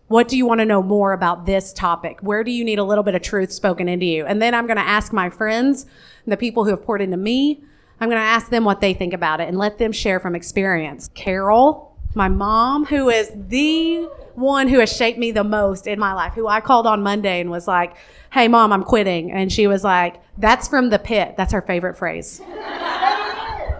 [0.08, 2.18] What do you want to know more about this topic?
[2.20, 4.26] Where do you need a little bit of truth spoken into you?
[4.26, 5.86] And then I'm going to ask my friends
[6.26, 7.62] the people who have poured into me,
[8.00, 10.34] I'm going to ask them what they think about it and let them share from
[10.34, 11.10] experience.
[11.14, 16.12] Carol, my mom, who is the one who has shaped me the most in my
[16.12, 17.96] life, who I called on Monday and was like,
[18.32, 19.32] Hey, mom, I'm quitting.
[19.32, 21.34] And she was like, That's from the pit.
[21.36, 22.40] That's her favorite phrase.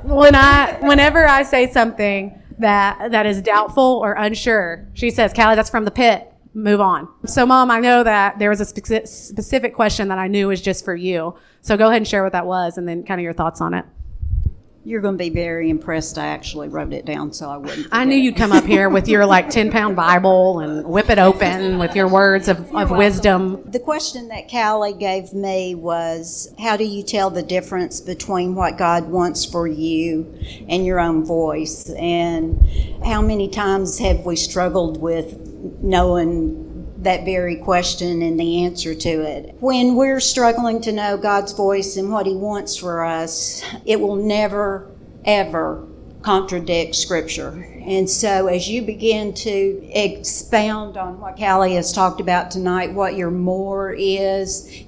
[0.03, 4.87] when I, whenever I say something, that that is doubtful or unsure.
[4.95, 6.31] She says, "Callie, that's from the pit.
[6.53, 10.29] Move on." So, mom, I know that there was a spe- specific question that I
[10.29, 11.35] knew was just for you.
[11.63, 13.75] So, go ahead and share what that was, and then kind of your thoughts on
[13.75, 13.85] it.
[14.83, 16.17] You're going to be very impressed.
[16.17, 17.89] I actually wrote it down so I wouldn't.
[17.93, 21.19] I knew you'd come up here with your like 10 pound Bible and whip it
[21.19, 23.63] open with your words of, of wisdom.
[23.71, 28.79] The question that Callie gave me was How do you tell the difference between what
[28.79, 31.91] God wants for you and your own voice?
[31.91, 32.67] And
[33.05, 35.47] how many times have we struggled with
[35.83, 36.70] knowing
[37.01, 39.57] that very question and the answer to it.
[39.61, 44.17] When we're struggling to know God's voice and what He wants for us, it will
[44.17, 44.91] never,
[45.25, 45.87] ever
[46.23, 47.67] contradict Scripture.
[47.87, 53.17] And so, as you begin to expound on what Callie has talked about tonight, what
[53.17, 54.85] your more is,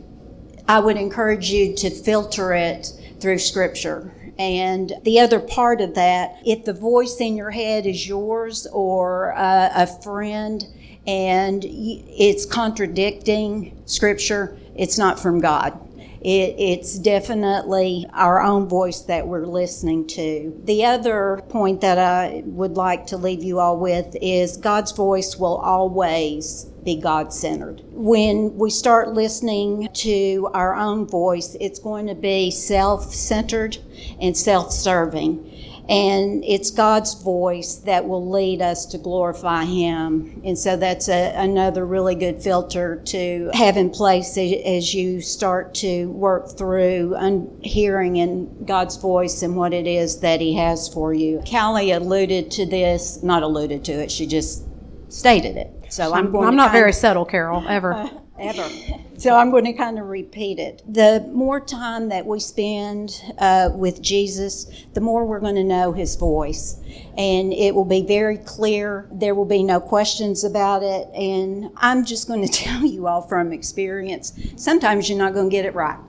[0.68, 4.14] I would encourage you to filter it through Scripture.
[4.38, 9.35] And the other part of that, if the voice in your head is yours or
[9.35, 10.64] uh, a friend,
[11.07, 15.79] and it's contradicting scripture, it's not from God.
[16.23, 20.61] It, it's definitely our own voice that we're listening to.
[20.65, 25.37] The other point that I would like to leave you all with is God's voice
[25.37, 27.83] will always be God centered.
[27.91, 33.79] When we start listening to our own voice, it's going to be self centered
[34.21, 35.52] and self serving.
[35.88, 40.40] And it's God's voice that will lead us to glorify Him.
[40.44, 45.75] And so that's a, another really good filter to have in place as you start
[45.77, 50.88] to work through un- hearing in God's voice and what it is that He has
[50.88, 51.42] for you.
[51.50, 54.65] Callie alluded to this, not alluded to it, she just
[55.09, 55.71] stated it.
[55.90, 58.11] So I'm, I'm, I'm not very subtle, Carol, ever.
[58.43, 58.69] ever.
[59.19, 60.83] So I'm going to kind of repeat it.
[60.88, 65.93] The more time that we spend uh, with Jesus, the more we're going to know
[65.93, 66.81] his voice.
[67.17, 69.07] And it will be very clear.
[69.13, 71.07] There will be no questions about it.
[71.15, 75.53] And I'm just going to tell you all from experience sometimes you're not going to
[75.53, 76.01] get it right.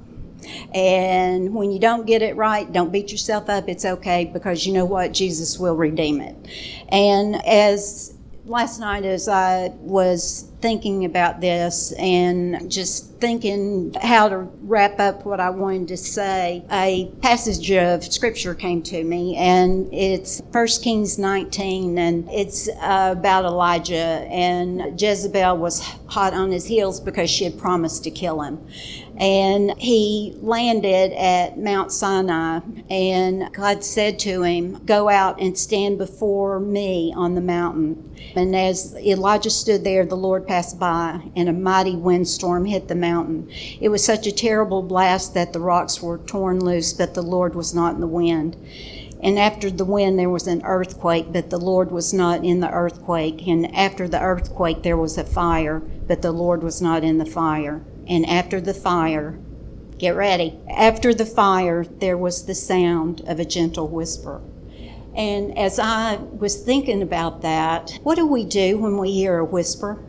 [0.74, 3.70] And when you don't get it right, don't beat yourself up.
[3.70, 5.14] It's okay because you know what?
[5.14, 6.36] Jesus will redeem it.
[6.90, 8.13] And as
[8.46, 15.26] last night, as I was thinking about this and just thinking how to wrap up
[15.26, 20.68] what I wanted to say, a passage of scripture came to me, and it's 1
[20.82, 23.96] Kings 19, and it's about Elijah.
[24.30, 28.66] And Jezebel was hot on his heels because she had promised to kill him
[29.18, 32.60] and he landed at Mount Sinai.
[32.90, 38.12] And God said to him, Go out and stand before me on the mountain.
[38.36, 42.96] And as Elijah stood there, the Lord passed by, and a mighty windstorm hit the
[42.96, 43.50] mountain.
[43.80, 47.54] It was such a terrible blast that the rocks were torn loose, but the Lord
[47.54, 48.58] was not in the wind.
[49.22, 52.70] And after the wind, there was an earthquake, but the Lord was not in the
[52.70, 53.48] earthquake.
[53.48, 57.26] And after the earthquake, there was a fire, but the Lord was not in the
[57.26, 57.84] fire.
[58.08, 59.40] And after the fire,
[59.98, 64.42] get ready, after the fire, there was the sound of a gentle whisper.
[65.16, 69.46] And as I was thinking about that, what do we do when we hear a
[69.46, 70.04] whisper?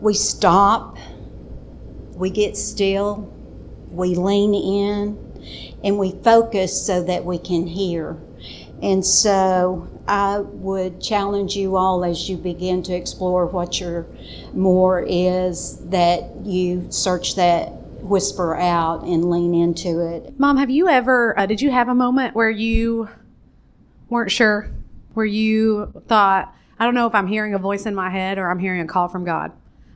[0.00, 0.98] We stop,
[2.14, 3.32] we get still,
[3.90, 8.18] we lean in, and we focus so that we can hear.
[8.82, 14.06] And so I would challenge you all as you begin to explore what your
[14.52, 17.72] more is that you search that
[18.02, 20.38] whisper out and lean into it.
[20.38, 23.08] Mom, have you ever, uh, did you have a moment where you
[24.08, 24.70] weren't sure,
[25.14, 28.50] where you thought, I don't know if I'm hearing a voice in my head or
[28.50, 29.52] I'm hearing a call from God?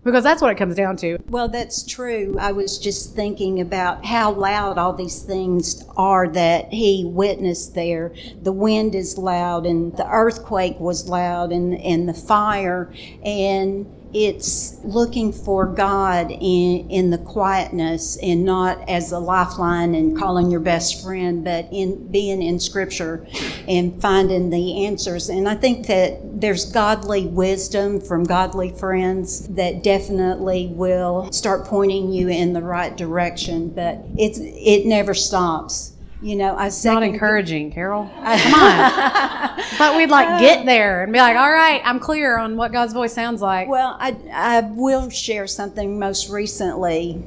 [0.06, 1.18] Because that's what it comes down to.
[1.28, 2.36] Well, that's true.
[2.38, 8.14] I was just thinking about how loud all these things are that he witnessed there.
[8.40, 12.92] The wind is loud, and the earthquake was loud, and, and the fire,
[13.24, 20.16] and it's looking for God in, in the quietness and not as a lifeline and
[20.16, 23.26] calling your best friend, but in being in Scripture
[23.68, 25.28] and finding the answers.
[25.28, 32.12] And I think that there's godly wisdom from godly friends that definitely will start pointing
[32.12, 35.95] you in the right direction, but it's it never stops.
[36.22, 38.10] You know, I not encouraging, Carol.
[38.14, 39.60] Come on.
[39.78, 42.72] but we'd like uh, get there and be like, all right, I'm clear on what
[42.72, 43.68] God's voice sounds like.
[43.68, 47.22] Well, I, I will share something most recently.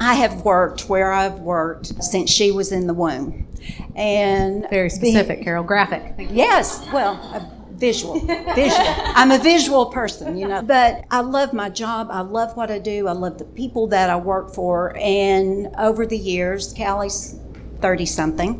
[0.00, 3.46] I have worked where I've worked since she was in the womb.
[3.94, 6.14] And very specific, being, Carol, graphic.
[6.30, 8.84] Yes, well, visual, visual.
[9.14, 10.62] I'm a visual person, you know.
[10.62, 12.08] But I love my job.
[12.10, 13.06] I love what I do.
[13.06, 14.96] I love the people that I work for.
[14.96, 17.38] And over the years, Callie's
[17.80, 18.54] 30 something.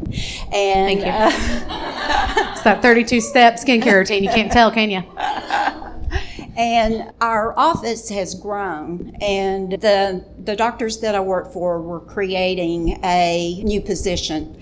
[0.53, 1.07] And Thank you.
[1.07, 4.25] Uh, it's that 32 step skincare routine.
[4.25, 5.03] You can't tell, can you?
[6.57, 12.99] and our office has grown and the the doctors that I work for were creating
[13.05, 14.61] a new position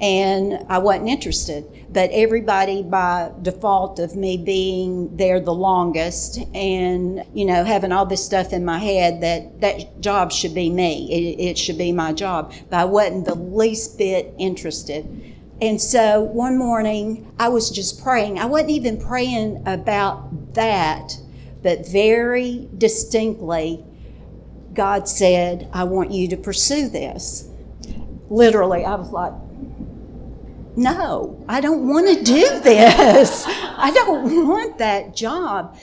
[0.00, 1.77] and I wasn't interested.
[1.90, 8.04] But everybody, by default of me being there the longest and, you know, having all
[8.04, 11.92] this stuff in my head that that job should be me, it, it should be
[11.92, 12.52] my job.
[12.68, 15.06] But I wasn't the least bit interested.
[15.62, 18.38] And so one morning I was just praying.
[18.38, 21.16] I wasn't even praying about that,
[21.62, 23.84] but very distinctly,
[24.74, 27.48] God said, I want you to pursue this.
[28.28, 29.32] Literally, I was like,
[30.78, 33.44] no, I don't want to do this.
[33.48, 35.76] I don't want that job.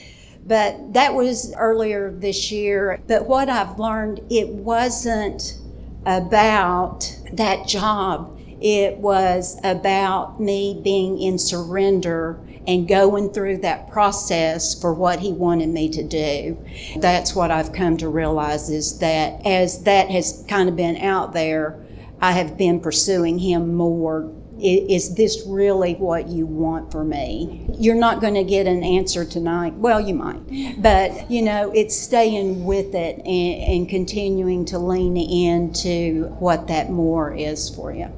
[0.46, 3.00] But that was earlier this year.
[3.06, 5.58] But what I've learned, it wasn't
[6.06, 8.40] about that job.
[8.60, 15.30] It was about me being in surrender and going through that process for what he
[15.30, 16.56] wanted me to do.
[16.96, 21.32] That's what I've come to realize is that as that has kind of been out
[21.32, 21.78] there,
[22.20, 27.68] I have been pursuing him more is this really what you want for me?
[27.78, 29.74] You're not going to get an answer tonight.
[29.74, 35.16] Well, you might, but you know, it's staying with it and, and continuing to lean
[35.16, 38.12] into what that more is for you.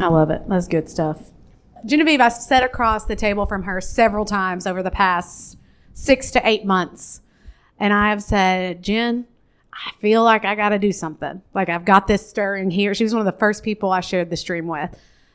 [0.00, 0.42] I love it.
[0.48, 1.30] That's good stuff.
[1.84, 5.56] Genevieve, I've sat across the table from her several times over the past
[5.94, 7.20] six to eight months.
[7.78, 9.26] And I have said, Jen,
[9.72, 11.42] I feel like I got to do something.
[11.54, 12.94] Like I've got this stirring here.
[12.94, 14.90] She was one of the first people I shared the stream with.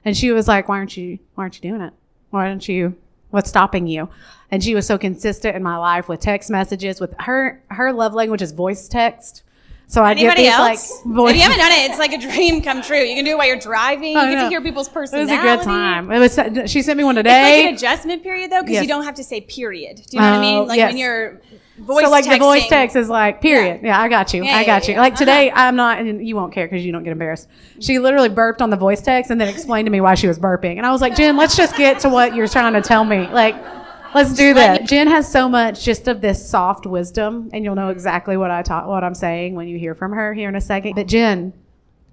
[0.05, 1.93] And she was like, why aren't you, why aren't you doing it?
[2.29, 2.95] Why don't you,
[3.29, 4.09] what's stopping you?
[4.51, 8.13] And she was so consistent in my life with text messages with her, her love
[8.13, 9.43] language is voice text.
[9.87, 11.05] So I Anybody get these else?
[11.05, 11.31] like voice.
[11.31, 12.97] If you haven't done it, it's like a dream come true.
[12.97, 14.17] You can do it while you're driving.
[14.23, 15.33] You get to hear people's personality.
[15.33, 16.11] It was a good time.
[16.11, 16.71] It was.
[16.71, 17.29] She sent me one today.
[17.29, 18.83] It's like an adjustment period though, because yes.
[18.83, 19.97] you don't have to say period.
[19.97, 20.57] Do you know uh, what I mean?
[20.57, 20.89] Oh, like yes.
[20.89, 21.41] when you're
[21.78, 22.32] voice so like texting.
[22.32, 23.82] the voice text is like period.
[23.82, 24.43] Yeah, yeah I got you.
[24.43, 24.99] Yeah, I got yeah, you.
[24.99, 25.61] Like today, uh-huh.
[25.61, 27.47] I'm not, and you won't care because you don't get embarrassed.
[27.80, 30.39] She literally burped on the voice text and then explained to me why she was
[30.39, 33.03] burping, and I was like, Jen, let's just get to what you're trying to tell
[33.03, 33.28] me.
[33.28, 33.55] Like,
[34.13, 34.86] Let's do that.
[34.86, 38.61] Jen has so much just of this soft wisdom, and you'll know exactly what I
[38.61, 40.93] taught, what I'm saying when you hear from her here in a second.
[40.93, 41.51] But Jen,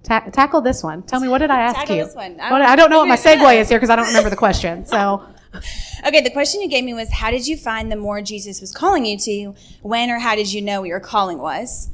[0.03, 1.03] ta- tackle this one.
[1.03, 2.05] Tell me what did I ask tackle you?
[2.05, 2.39] This one.
[2.39, 4.35] I don't, I don't know what my segue is here because I don't remember the
[4.35, 4.85] question.
[4.85, 5.23] So.
[6.03, 8.71] Okay, the question you gave me was how did you find the more Jesus was
[8.71, 9.53] calling you to?
[9.83, 11.89] When or how did you know what your calling was?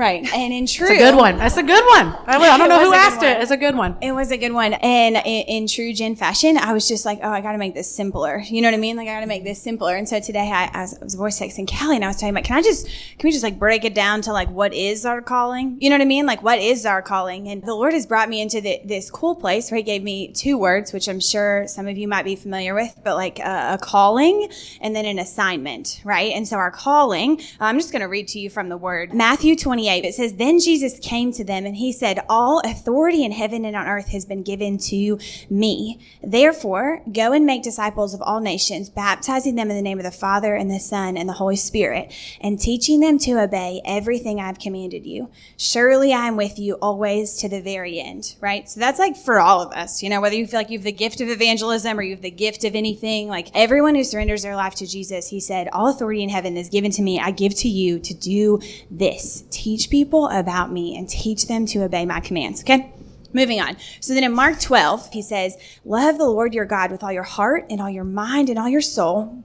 [0.00, 0.26] Right.
[0.40, 0.86] And in true.
[0.86, 1.36] It's a good one.
[1.36, 2.06] That's a good one.
[2.26, 3.42] I, I don't know who asked it.
[3.42, 3.98] It's a good one.
[4.00, 4.72] It was a good one.
[4.72, 7.74] And in, in true Jen fashion, I was just like, oh, I got to make
[7.74, 8.38] this simpler.
[8.38, 8.96] You know what I mean?
[8.96, 9.96] Like, I got to make this simpler.
[9.96, 12.30] And so today I, I, was, I was voice texting Callie and I was talking
[12.30, 15.04] about, can I just, can we just like break it down to like what is
[15.04, 15.76] our calling?
[15.80, 16.24] You know what I mean?
[16.24, 17.48] Like, what is our calling?
[17.48, 20.32] And the Lord has brought me into the, this cool place where He gave me
[20.32, 23.74] two words, which I'm sure some of you might be familiar with, but like a,
[23.74, 24.48] a calling
[24.80, 26.32] and then an assignment, right?
[26.32, 29.56] And so our calling, I'm just going to read to you from the word Matthew
[29.56, 29.89] 28.
[29.98, 33.76] It says, Then Jesus came to them and he said, All authority in heaven and
[33.76, 35.18] on earth has been given to
[35.48, 35.98] me.
[36.22, 40.10] Therefore, go and make disciples of all nations, baptizing them in the name of the
[40.10, 44.58] Father and the Son and the Holy Spirit, and teaching them to obey everything I've
[44.58, 45.30] commanded you.
[45.56, 48.68] Surely I am with you always to the very end, right?
[48.68, 50.84] So that's like for all of us, you know, whether you feel like you have
[50.84, 54.42] the gift of evangelism or you have the gift of anything, like everyone who surrenders
[54.42, 57.18] their life to Jesus, he said, All authority in heaven is given to me.
[57.18, 58.60] I give to you to do
[58.90, 59.44] this.
[59.50, 62.62] Teach people about me and teach them to obey my commands.
[62.62, 62.92] Okay?
[63.32, 63.76] Moving on.
[64.00, 67.22] So then in Mark 12, he says, Love the Lord your God with all your
[67.22, 69.44] heart and all your mind and all your soul,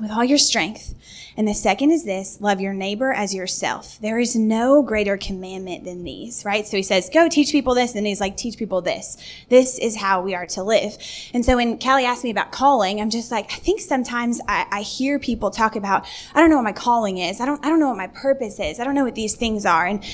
[0.00, 0.94] with all your strength.
[1.36, 3.96] And the second is this love your neighbor as yourself.
[4.00, 6.66] There is no greater commandment than these, right?
[6.66, 7.94] So he says, go teach people this.
[7.94, 9.16] And he's like, teach people this.
[9.48, 10.98] This is how we are to live.
[11.32, 14.66] And so when Callie asked me about calling, I'm just like, I think sometimes I,
[14.72, 17.40] I hear people talk about, I don't know what my calling is.
[17.40, 18.80] I don't, I don't know what my purpose is.
[18.80, 19.86] I don't know what these things are.
[19.86, 20.04] And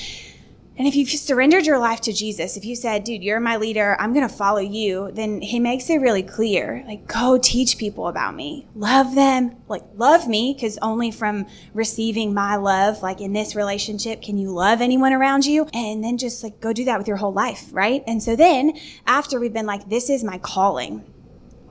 [0.77, 3.95] and if you've surrendered your life to Jesus, if you said, dude, you're my leader,
[3.99, 6.83] I'm going to follow you, then he makes it really clear.
[6.85, 8.67] Like, go teach people about me.
[8.75, 9.55] Love them.
[9.69, 14.51] Like, love me, because only from receiving my love, like in this relationship, can you
[14.51, 15.67] love anyone around you.
[15.73, 18.03] And then just like go do that with your whole life, right?
[18.05, 21.05] And so then after we've been like, this is my calling,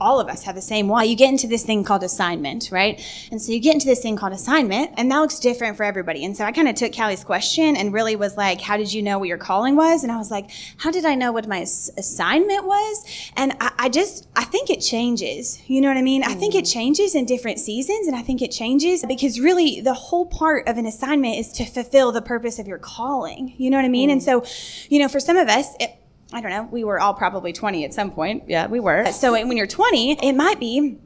[0.05, 1.03] all of us have the same why.
[1.03, 3.01] You get into this thing called assignment, right?
[3.31, 6.23] And so you get into this thing called assignment, and that looks different for everybody.
[6.23, 9.01] And so I kind of took Callie's question and really was like, How did you
[9.01, 10.03] know what your calling was?
[10.03, 13.31] And I was like, How did I know what my assignment was?
[13.35, 15.59] And I, I just, I think it changes.
[15.67, 16.21] You know what I mean?
[16.21, 16.27] Mm.
[16.27, 19.95] I think it changes in different seasons, and I think it changes because really the
[19.95, 23.55] whole part of an assignment is to fulfill the purpose of your calling.
[23.57, 24.09] You know what I mean?
[24.09, 24.13] Mm.
[24.13, 24.45] And so,
[24.87, 25.97] you know, for some of us, it,
[26.35, 28.43] I don't know, we were all probably 20 at some point.
[28.47, 29.11] Yeah, we were.
[29.13, 30.97] So when you're 20, it might be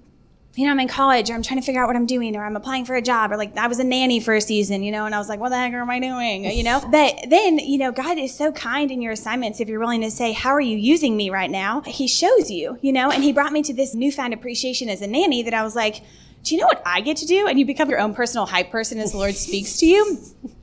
[0.55, 2.43] you know, I'm in college or I'm trying to figure out what I'm doing or
[2.43, 4.91] I'm applying for a job or like I was a nanny for a season, you
[4.91, 6.43] know, and I was like, what the heck am I doing?
[6.43, 9.59] You know, but then, you know, God is so kind in your assignments.
[9.59, 11.81] If you're willing to say, how are you using me right now?
[11.81, 15.07] He shows you, you know, and he brought me to this newfound appreciation as a
[15.07, 16.03] nanny that I was like,
[16.43, 17.47] do you know what I get to do?
[17.47, 20.17] And you become your own personal hype person as the Lord speaks to you.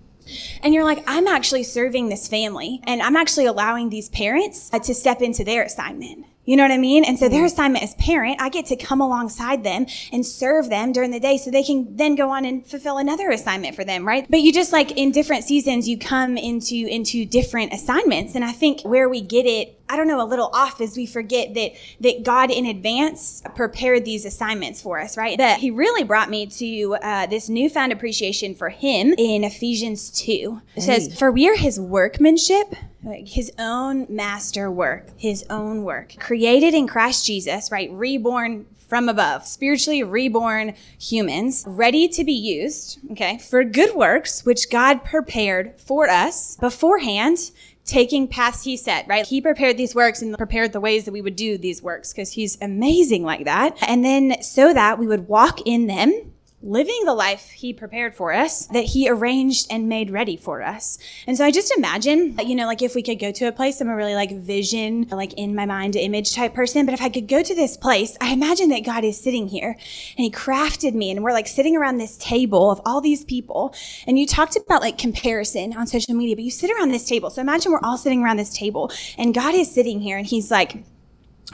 [0.63, 4.79] And you're like, I'm actually serving this family and I'm actually allowing these parents uh,
[4.81, 6.27] to step into their assignment.
[6.47, 7.05] You know what I mean?
[7.05, 7.47] And so their mm-hmm.
[7.47, 11.37] assignment as parent, I get to come alongside them and serve them during the day
[11.37, 14.27] so they can then go on and fulfill another assignment for them, right?
[14.31, 18.35] But you just like in different seasons, you come into, into different assignments.
[18.35, 21.07] And I think where we get it I don't know, a little off is we
[21.07, 25.39] forget that that God in advance prepared these assignments for us, right?
[25.39, 30.61] That He really brought me to uh, this newfound appreciation for Him in Ephesians two.
[30.75, 30.99] It hey.
[30.99, 32.75] says, "For we are His workmanship."
[33.15, 37.91] His own master work, his own work, created in Christ Jesus, right?
[37.93, 44.71] Reborn from above, spiritually reborn humans, ready to be used, okay, for good works, which
[44.71, 47.51] God prepared for us beforehand
[47.85, 49.25] taking paths he set, right?
[49.25, 52.33] He prepared these works and prepared the ways that we would do these works because
[52.33, 53.77] he's amazing like that.
[53.81, 56.33] And then so that we would walk in them
[56.63, 60.99] living the life he prepared for us that he arranged and made ready for us.
[61.27, 63.81] And so I just imagine, you know, like if we could go to a place,
[63.81, 67.11] I'm a really like vision, like in my mind image type person, but if I
[67.11, 70.95] could go to this place, I imagine that God is sitting here and he crafted
[70.95, 73.75] me and we're like sitting around this table of all these people.
[74.07, 77.29] And you talked about like comparison on social media, but you sit around this table.
[77.29, 80.51] So imagine we're all sitting around this table and God is sitting here and he's
[80.51, 80.75] like,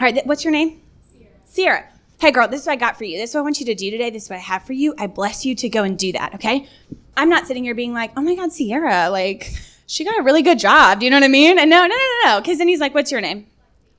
[0.00, 0.80] all right, what's your name?
[1.11, 1.34] Sierra.
[1.44, 1.91] Sierra
[2.22, 3.18] hey girl, this is what I got for you.
[3.18, 4.08] This is what I want you to do today.
[4.08, 4.94] This is what I have for you.
[4.96, 6.36] I bless you to go and do that.
[6.36, 6.68] Okay.
[7.16, 9.52] I'm not sitting here being like, oh my God, Sierra, like
[9.88, 11.00] she got a really good job.
[11.00, 11.58] Do you know what I mean?
[11.58, 12.42] And no, no, no, no, no.
[12.42, 13.48] Cause then he's like, what's your name?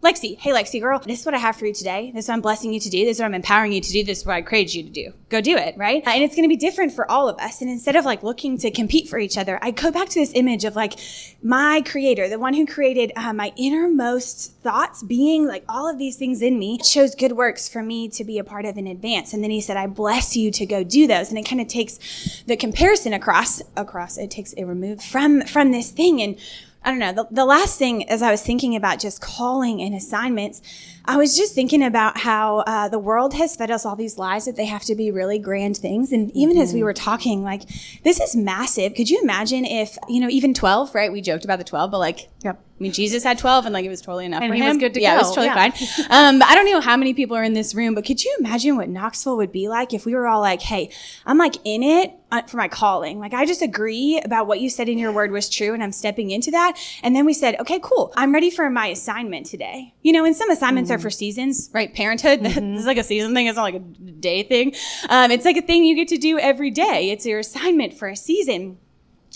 [0.03, 2.11] Lexi, hey Lexi girl, this is what I have for you today.
[2.13, 3.05] This is what I'm blessing you to do.
[3.05, 4.03] This is what I'm empowering you to do.
[4.03, 5.13] This is what I created you to do.
[5.29, 6.03] Go do it, right?
[6.05, 7.61] And it's going to be different for all of us.
[7.61, 10.33] And instead of like looking to compete for each other, I go back to this
[10.35, 10.99] image of like
[11.41, 16.17] my creator, the one who created uh, my innermost thoughts, being like all of these
[16.17, 19.33] things in me, shows good works for me to be a part of in advance.
[19.33, 21.29] And then he said, I bless you to go do those.
[21.29, 25.71] And it kind of takes the comparison across, across, it takes it removed from, from
[25.71, 26.21] this thing.
[26.21, 26.37] And
[26.83, 27.13] I don't know.
[27.13, 30.61] The, the last thing, as I was thinking about just calling and assignments,
[31.05, 34.45] I was just thinking about how uh, the world has fed us all these lies
[34.45, 36.13] that they have to be really grand things.
[36.13, 36.63] And even mm-hmm.
[36.63, 36.85] as we mm-hmm.
[36.85, 37.63] were talking, like,
[38.03, 38.95] this is massive.
[38.95, 41.11] Could you imagine if, you know, even 12, right?
[41.11, 42.63] We joked about the 12, but like, yep.
[42.79, 44.69] I mean, Jesus had 12 and like it was totally enough and for he him.
[44.69, 45.19] was good to yeah, go.
[45.19, 45.69] it was totally yeah.
[45.69, 45.87] fine.
[46.09, 48.35] Um, but I don't know how many people are in this room, but could you
[48.39, 50.89] imagine what Knoxville would be like if we were all like, hey,
[51.25, 53.19] I'm like in it uh, for my calling.
[53.19, 55.91] Like I just agree about what you said in your word was true and I'm
[55.91, 56.77] stepping into that.
[57.03, 58.11] And then we said, okay, cool.
[58.15, 59.93] I'm ready for my assignment today.
[60.01, 60.89] You know, and some assignments.
[60.93, 61.93] Are for seasons, right?
[61.93, 62.41] Parenthood.
[62.53, 62.73] Mm-hmm.
[62.73, 63.47] this is like a season thing.
[63.47, 64.73] It's not like a day thing.
[65.09, 67.09] Um, it's like a thing you get to do every day.
[67.09, 68.77] It's your assignment for a season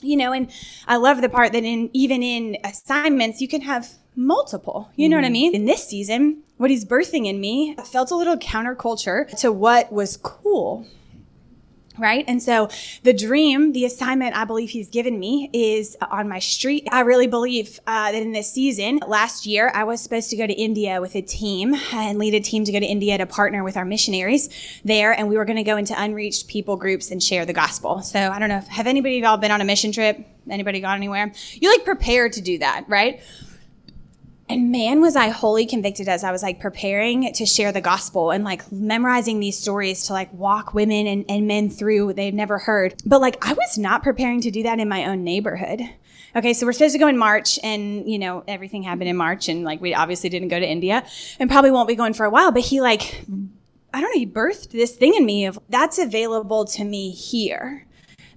[0.03, 0.51] you know and
[0.87, 4.89] i love the part that in even in assignments you can have multiple.
[4.95, 5.21] You know mm-hmm.
[5.21, 5.33] what I mm-hmm.
[5.33, 5.55] mean?
[5.55, 10.17] In this season, what he's birthing in me felt a little counterculture to what was
[10.17, 10.85] cool.
[11.97, 12.25] Right.
[12.27, 12.69] And so
[13.03, 16.87] the dream, the assignment I believe he's given me is on my street.
[16.91, 20.45] I really believe uh, that in this season, last year, I was supposed to go
[20.45, 23.63] to India with a team and lead a team to go to India to partner
[23.63, 24.49] with our missionaries
[24.85, 25.11] there.
[25.11, 28.01] And we were going to go into unreached people groups and share the gospel.
[28.01, 30.25] So I don't know have anybody y'all been on a mission trip?
[30.49, 31.31] Anybody gone anywhere?
[31.53, 33.21] You like prepare to do that, right?
[34.49, 38.31] And man, was I wholly convicted as I was like preparing to share the gospel
[38.31, 42.57] and like memorizing these stories to like walk women and, and men through they've never
[42.57, 42.95] heard.
[43.05, 45.81] But like I was not preparing to do that in my own neighborhood.
[46.33, 49.49] Okay, so we're supposed to go in March and, you know, everything happened in March
[49.49, 51.05] and like we obviously didn't go to India
[51.39, 53.25] and probably won't be going for a while, but he like,
[53.93, 57.86] I don't know, he birthed this thing in me of that's available to me here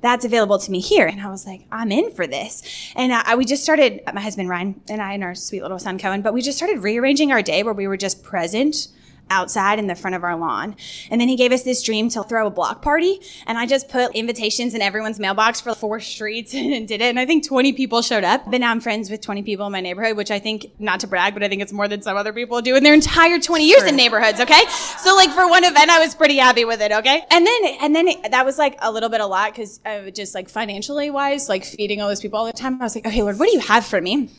[0.00, 1.06] that's available to me here.
[1.06, 2.62] And I was like, I'm in for this.
[2.96, 5.98] And I, we just started, my husband Ryan and I and our sweet little son
[5.98, 8.88] Cohen, but we just started rearranging our day where we were just present
[9.30, 10.76] outside in the front of our lawn.
[11.10, 13.20] And then he gave us this dream to throw a block party.
[13.46, 17.04] And I just put invitations in everyone's mailbox for four streets and did it.
[17.04, 18.50] And I think 20 people showed up.
[18.50, 21.06] But now I'm friends with 20 people in my neighborhood, which I think, not to
[21.06, 23.66] brag, but I think it's more than some other people do in their entire 20
[23.66, 24.40] years in neighborhoods.
[24.40, 24.62] Okay.
[24.98, 26.92] So like for one event, I was pretty happy with it.
[26.92, 27.24] Okay.
[27.30, 30.10] And then, and then it, that was like a little bit a lot because uh,
[30.10, 32.80] just like financially wise, like feeding all those people all the time.
[32.80, 34.30] I was like, okay, Lord, what do you have for me?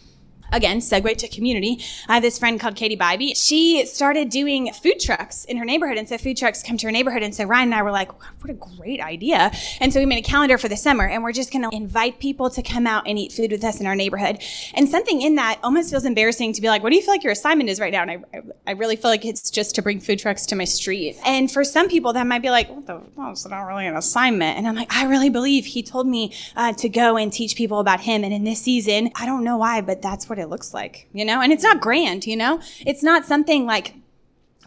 [0.51, 1.83] Again, segue to community.
[2.07, 3.35] I have this friend called Katie Bybee.
[3.35, 5.97] She started doing food trucks in her neighborhood.
[5.97, 7.23] And so food trucks come to her neighborhood.
[7.23, 9.51] And so Ryan and I were like, what a great idea.
[9.79, 12.19] And so we made a calendar for the summer and we're just going to invite
[12.19, 14.41] people to come out and eat food with us in our neighborhood.
[14.73, 17.23] And something in that almost feels embarrassing to be like, what do you feel like
[17.23, 18.03] your assignment is right now?
[18.03, 21.17] And I, I really feel like it's just to bring food trucks to my street.
[21.25, 23.95] And for some people, that might be like, what the, well, it's not really an
[23.95, 24.57] assignment.
[24.57, 27.79] And I'm like, I really believe he told me uh, to go and teach people
[27.79, 28.23] about him.
[28.23, 31.23] And in this season, I don't know why, but that's what it looks like, you
[31.23, 31.41] know?
[31.41, 32.59] And it's not grand, you know?
[32.85, 33.95] It's not something like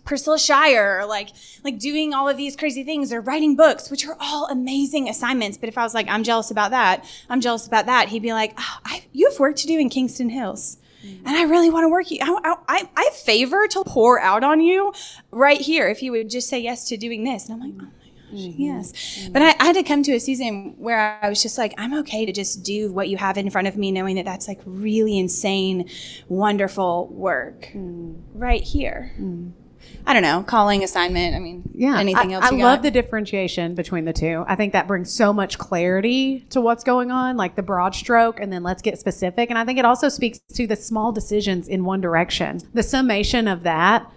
[0.05, 1.31] Priscilla Shirer or like
[1.65, 5.57] like doing all of these crazy things or writing books, which are all amazing assignments.
[5.57, 8.33] But if I was like, I'm jealous about that, I'm jealous about that, he'd be
[8.33, 10.79] like, oh, I, you have work to do in Kingston Hills.
[11.05, 11.27] Mm-hmm.
[11.27, 12.19] And I really want to work you.
[12.23, 14.93] I, I, I favor to pour out on you
[15.31, 17.49] right here if you would just say yes to doing this.
[17.49, 18.04] And I'm like, oh
[18.35, 18.63] Mm-hmm.
[18.63, 18.93] Yes.
[18.93, 19.33] Mm-hmm.
[19.33, 21.95] But I, I, had to come to a season where I was just like, I'm
[22.01, 24.61] okay to just do what you have in front of me, knowing that that's like
[24.65, 25.89] really insane,
[26.29, 28.21] wonderful work mm.
[28.35, 29.13] right here.
[29.19, 29.53] Mm.
[30.07, 31.35] I don't know, calling assignment.
[31.35, 32.45] I mean, yeah, anything I, else?
[32.47, 34.45] I love the differentiation between the two.
[34.47, 38.41] I think that brings so much clarity to what's going on, like the broad stroke,
[38.41, 39.51] and then let's get specific.
[39.51, 42.61] And I think it also speaks to the small decisions in one direction.
[42.75, 44.11] The summation of that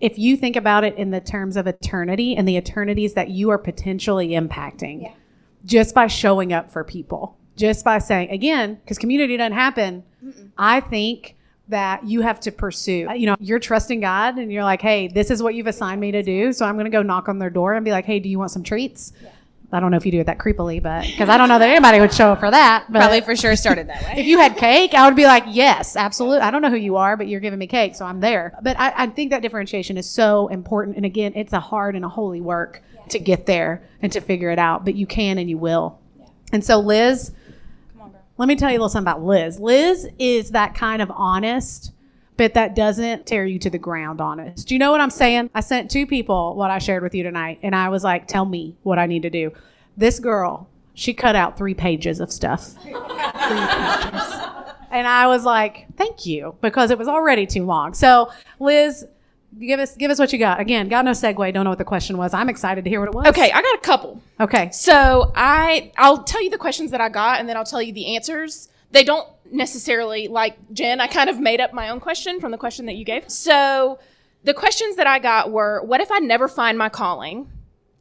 [0.00, 3.50] if you think about it in the terms of eternity and the eternities that you
[3.50, 5.12] are potentially impacting yeah.
[5.64, 10.50] just by showing up for people, just by saying, again, because community doesn't happen, Mm-mm.
[10.56, 11.36] I think
[11.68, 13.08] that you have to pursue.
[13.14, 16.10] You know, you're trusting God and you're like, hey, this is what you've assigned me
[16.12, 16.52] to do.
[16.52, 18.38] So I'm going to go knock on their door and be like, hey, do you
[18.38, 19.12] want some treats?
[19.22, 19.30] Yeah.
[19.72, 21.68] I don't know if you do it that creepily, but because I don't know that
[21.68, 22.86] anybody would show up for that.
[22.88, 24.14] But Probably for sure started that way.
[24.16, 26.40] if you had cake, I would be like, yes, absolutely.
[26.40, 28.52] I don't know who you are, but you're giving me cake, so I'm there.
[28.62, 30.96] But I, I think that differentiation is so important.
[30.96, 33.02] And again, it's a hard and a holy work yeah.
[33.10, 36.00] to get there and to figure it out, but you can and you will.
[36.18, 36.26] Yeah.
[36.52, 37.30] And so, Liz,
[38.00, 39.60] on, let me tell you a little something about Liz.
[39.60, 41.92] Liz is that kind of honest
[42.40, 44.66] but that doesn't tear you to the ground honest.
[44.66, 45.50] Do you know what I'm saying?
[45.54, 48.46] I sent two people what I shared with you tonight, and I was like, tell
[48.46, 49.52] me what I need to do.
[49.98, 52.68] This girl, she cut out three pages of stuff.
[52.82, 54.32] three pages.
[54.90, 57.92] And I was like, thank you, because it was already too long.
[57.92, 59.04] So, Liz,
[59.58, 60.60] give us give us what you got.
[60.60, 61.52] Again, got no segue.
[61.52, 62.32] Don't know what the question was.
[62.32, 63.26] I'm excited to hear what it was.
[63.26, 64.22] Okay, I got a couple.
[64.40, 64.70] Okay.
[64.70, 67.92] So I I'll tell you the questions that I got and then I'll tell you
[67.92, 68.70] the answers.
[68.92, 71.00] They don't necessarily like Jen.
[71.00, 73.30] I kind of made up my own question from the question that you gave.
[73.30, 73.98] So
[74.44, 77.50] the questions that I got were what if I never find my calling?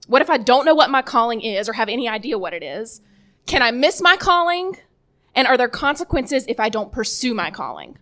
[0.07, 2.63] What if I don't know what my calling is or have any idea what it
[2.63, 3.01] is?
[3.45, 4.77] Can I miss my calling?
[5.35, 7.97] And are there consequences if I don't pursue my calling?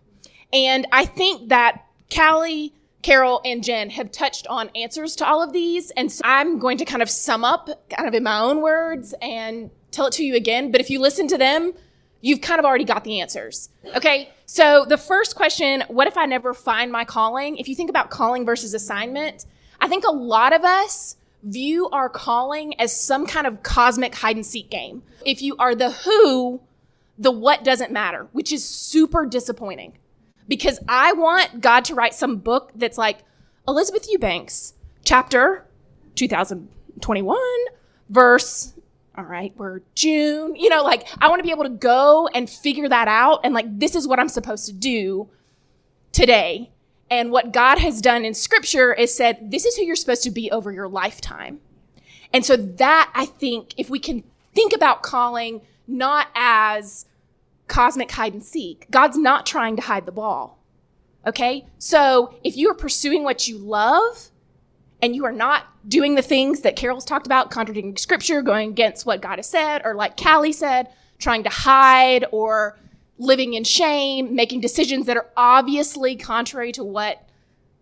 [0.52, 1.84] And I think that
[2.14, 2.72] Callie,
[3.02, 5.90] Carol, and Jen have touched on answers to all of these.
[5.92, 9.14] And so I'm going to kind of sum up kind of in my own words
[9.20, 10.72] and tell it to you again.
[10.72, 11.72] But if you listen to them,
[12.20, 13.68] you've kind of already got the answers.
[13.96, 14.30] Okay.
[14.46, 17.58] So the first question, what if I never find my calling?
[17.58, 19.46] If you think about calling versus assignment,
[19.80, 24.36] I think a lot of us view our calling as some kind of cosmic hide
[24.36, 25.02] and seek game.
[25.24, 26.60] If you are the who,
[27.18, 29.98] the what doesn't matter, which is super disappointing
[30.48, 33.18] because I want God to write some book that's like
[33.68, 35.66] Elizabeth Eubanks, chapter
[36.14, 37.38] 2021,
[38.08, 38.72] verse,
[39.18, 40.54] all right, we're June.
[40.54, 43.52] You know, like I want to be able to go and figure that out and
[43.52, 45.28] like this is what I'm supposed to do
[46.12, 46.70] today.
[47.10, 50.30] And what God has done in scripture is said, this is who you're supposed to
[50.30, 51.58] be over your lifetime.
[52.32, 54.22] And so that I think if we can
[54.54, 57.06] think about calling not as
[57.66, 60.62] cosmic hide and seek, God's not trying to hide the ball.
[61.26, 61.66] Okay?
[61.78, 64.30] So if you are pursuing what you love
[65.02, 69.06] and you are not doing the things that Carol's talked about, contradicting scripture, going against
[69.06, 72.78] what God has said, or like Callie said, trying to hide or
[73.18, 77.28] living in shame, making decisions that are obviously contrary to what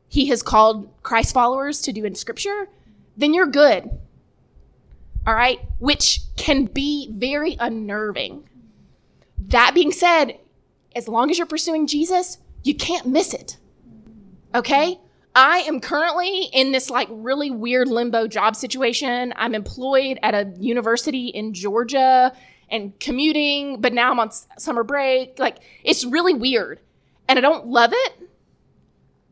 [0.09, 2.69] he has called Christ followers to do in scripture,
[3.17, 3.91] then you're good.
[5.27, 5.61] All right?
[5.79, 8.49] Which can be very unnerving.
[9.49, 10.39] That being said,
[10.95, 13.59] as long as you're pursuing Jesus, you can't miss it.
[14.55, 14.99] Okay?
[15.37, 19.35] I am currently in this like really weird limbo job situation.
[19.37, 22.33] I'm employed at a university in Georgia
[22.71, 25.39] and commuting, but now I'm on summer break.
[25.39, 26.81] Like, it's really weird.
[27.29, 28.29] And I don't love it,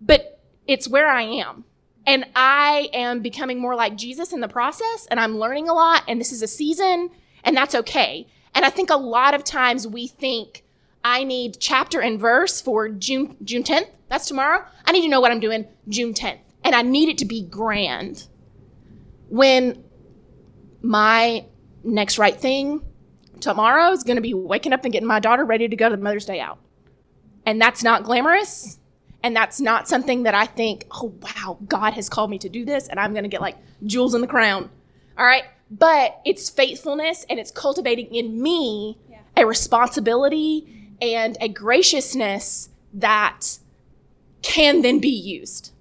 [0.01, 1.65] but it's where I am.
[2.07, 6.03] And I am becoming more like Jesus in the process, and I'm learning a lot,
[6.07, 7.09] and this is a season,
[7.45, 8.27] and that's okay.
[8.55, 10.64] And I think a lot of times we think,
[11.05, 13.89] I need chapter and verse for June June 10th.
[14.09, 14.65] That's tomorrow.
[14.87, 16.39] I need to know what I'm doing June 10th.
[16.65, 18.27] And I need it to be grand.
[19.29, 19.85] When
[20.83, 21.45] my
[21.83, 22.83] next right thing
[23.41, 25.97] tomorrow is going to be waking up and getting my daughter ready to go to
[25.97, 26.59] the Mother's Day out.
[27.45, 28.79] And that's not glamorous.
[29.23, 32.65] And that's not something that I think, oh, wow, God has called me to do
[32.65, 32.89] this.
[32.89, 34.71] And I'm going to get like jewels in the crown.
[35.19, 35.45] All right.
[35.71, 39.21] But it's faithfulness and it's cultivating in me yeah.
[39.37, 43.59] a responsibility and a graciousness that
[44.43, 45.73] can then be used.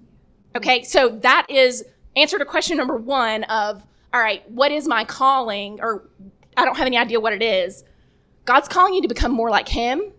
[0.56, 0.82] Okay.
[0.84, 1.84] So that is
[2.16, 6.08] answer to question number one of, all right, what is my calling or
[6.56, 7.84] I don't have any idea what it is.
[8.44, 10.12] God's calling you to become more like Him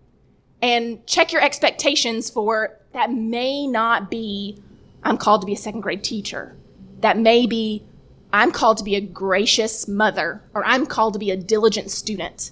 [0.62, 4.62] and check your expectations for that may not be,
[5.02, 6.56] I'm called to be a second grade teacher.
[7.00, 7.84] That may be,
[8.32, 12.50] I'm called to be a gracious mother or I'm called to be a diligent student.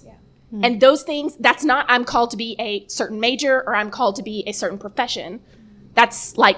[0.55, 0.63] Mm-hmm.
[0.63, 4.15] And those things, that's not, I'm called to be a certain major or I'm called
[4.15, 5.41] to be a certain profession.
[5.95, 6.57] That's like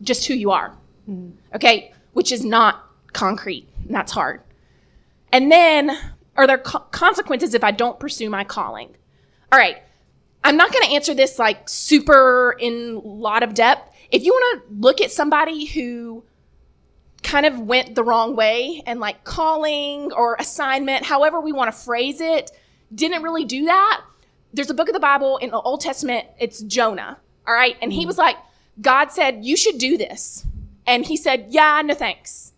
[0.00, 0.76] just who you are.
[1.08, 1.56] Mm-hmm.
[1.56, 1.92] Okay.
[2.12, 4.42] Which is not concrete and that's hard.
[5.32, 5.90] And then
[6.36, 8.94] are there co- consequences if I don't pursue my calling?
[9.50, 9.82] All right.
[10.44, 13.92] I'm not going to answer this like super in lot of depth.
[14.10, 16.24] If you want to look at somebody who
[17.22, 21.78] kind of went the wrong way and like calling or assignment, however we want to
[21.78, 22.52] phrase it,
[22.94, 24.02] didn't really do that.
[24.52, 26.26] There's a book of the Bible in the Old Testament.
[26.38, 27.18] It's Jonah.
[27.46, 27.76] All right.
[27.80, 28.08] And he mm-hmm.
[28.08, 28.36] was like,
[28.80, 30.46] God said, you should do this.
[30.86, 32.52] And he said, yeah, no thanks.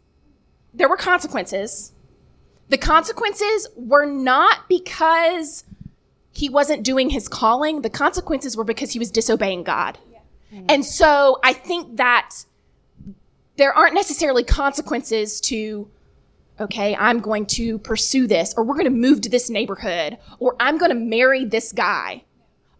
[0.73, 1.93] There were consequences.
[2.69, 5.65] The consequences were not because
[6.33, 7.83] he wasn't doing his calling.
[7.83, 9.99] The consequences were because he was disobeying God.
[10.11, 10.19] Yeah.
[10.53, 10.67] Mm-hmm.
[10.69, 12.45] And so I think that
[13.57, 15.89] there aren't necessarily consequences to,
[16.61, 20.57] okay, I'm going to pursue this, or we're going to move to this neighborhood, or
[20.61, 22.25] I'm going to marry this guy.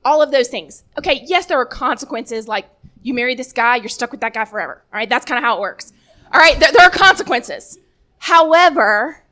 [0.05, 0.85] All of those things.
[0.99, 2.67] Okay, yes, there are consequences like
[3.03, 4.83] you marry this guy, you're stuck with that guy forever.
[4.93, 5.93] All right, that's kind of how it works.
[6.33, 7.79] All right, there, there are consequences.
[8.19, 9.23] However,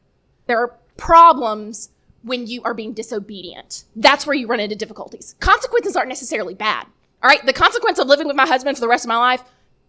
[0.46, 1.90] there are problems
[2.22, 3.84] when you are being disobedient.
[3.96, 5.34] That's where you run into difficulties.
[5.40, 6.86] Consequences aren't necessarily bad.
[7.22, 7.44] All right.
[7.44, 9.42] The consequence of living with my husband for the rest of my life,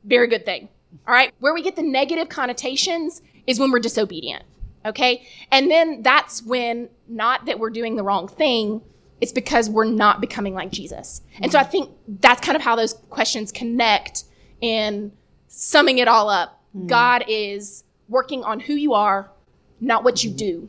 [0.03, 0.69] very good thing.
[1.07, 1.33] All right.
[1.39, 4.43] Where we get the negative connotations is when we're disobedient.
[4.85, 5.25] Okay.
[5.51, 8.81] And then that's when not that we're doing the wrong thing,
[9.23, 11.21] It's because we're not becoming like Jesus.
[11.39, 11.89] And so I think
[12.19, 14.25] that's kind of how those questions connect
[14.59, 15.13] in
[15.47, 16.61] summing it all up.
[16.75, 16.87] Mm.
[16.87, 19.31] God is working on who you are,
[19.79, 20.67] not what you do.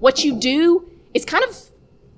[0.00, 1.58] What you do is kind of,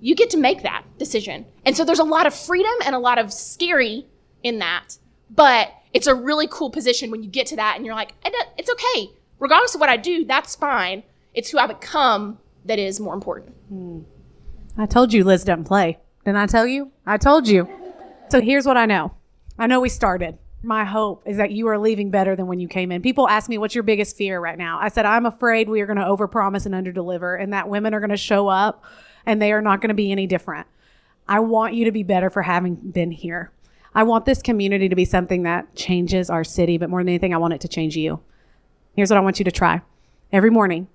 [0.00, 1.46] you get to make that decision.
[1.64, 4.08] And so there's a lot of freedom and a lot of scary
[4.42, 4.98] in that.
[5.30, 8.70] But it's a really cool position when you get to that and you're like, it's
[8.70, 9.12] okay.
[9.38, 11.02] Regardless of what I do, that's fine.
[11.34, 13.54] It's who I become that is more important.
[13.68, 14.00] Hmm.
[14.76, 15.98] I told you Liz doesn't play.
[16.24, 16.90] Didn't I tell you?
[17.06, 17.68] I told you.
[18.30, 19.14] So here's what I know.
[19.58, 20.38] I know we started.
[20.62, 23.02] My hope is that you are leaving better than when you came in.
[23.02, 24.78] People ask me, what's your biggest fear right now?
[24.80, 28.00] I said, I'm afraid we are going to overpromise and underdeliver and that women are
[28.00, 28.82] going to show up
[29.26, 30.66] and they are not going to be any different.
[31.28, 33.50] I want you to be better for having been here.
[33.94, 37.32] I want this community to be something that changes our city, but more than anything,
[37.32, 38.20] I want it to change you.
[38.94, 39.82] Here's what I want you to try.
[40.32, 40.88] Every morning,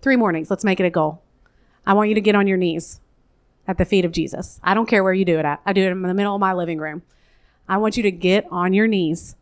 [0.00, 1.22] three mornings, let's make it a goal.
[1.84, 3.00] I want you to get on your knees
[3.66, 4.60] at the feet of Jesus.
[4.62, 5.60] I don't care where you do it at.
[5.66, 7.02] I do it in the middle of my living room.
[7.68, 9.34] I want you to get on your knees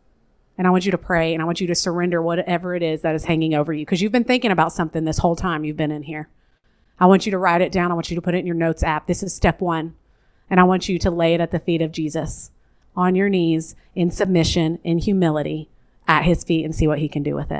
[0.57, 3.01] and I want you to pray and I want you to surrender whatever it is
[3.01, 5.77] that is hanging over you because you've been thinking about something this whole time you've
[5.77, 6.29] been in here.
[6.99, 7.91] I want you to write it down.
[7.91, 9.07] I want you to put it in your notes app.
[9.07, 9.95] This is step one.
[10.49, 12.51] And I want you to lay it at the feet of Jesus
[12.95, 15.69] on your knees in submission, in humility
[16.07, 17.59] at his feet and see what he can do with it.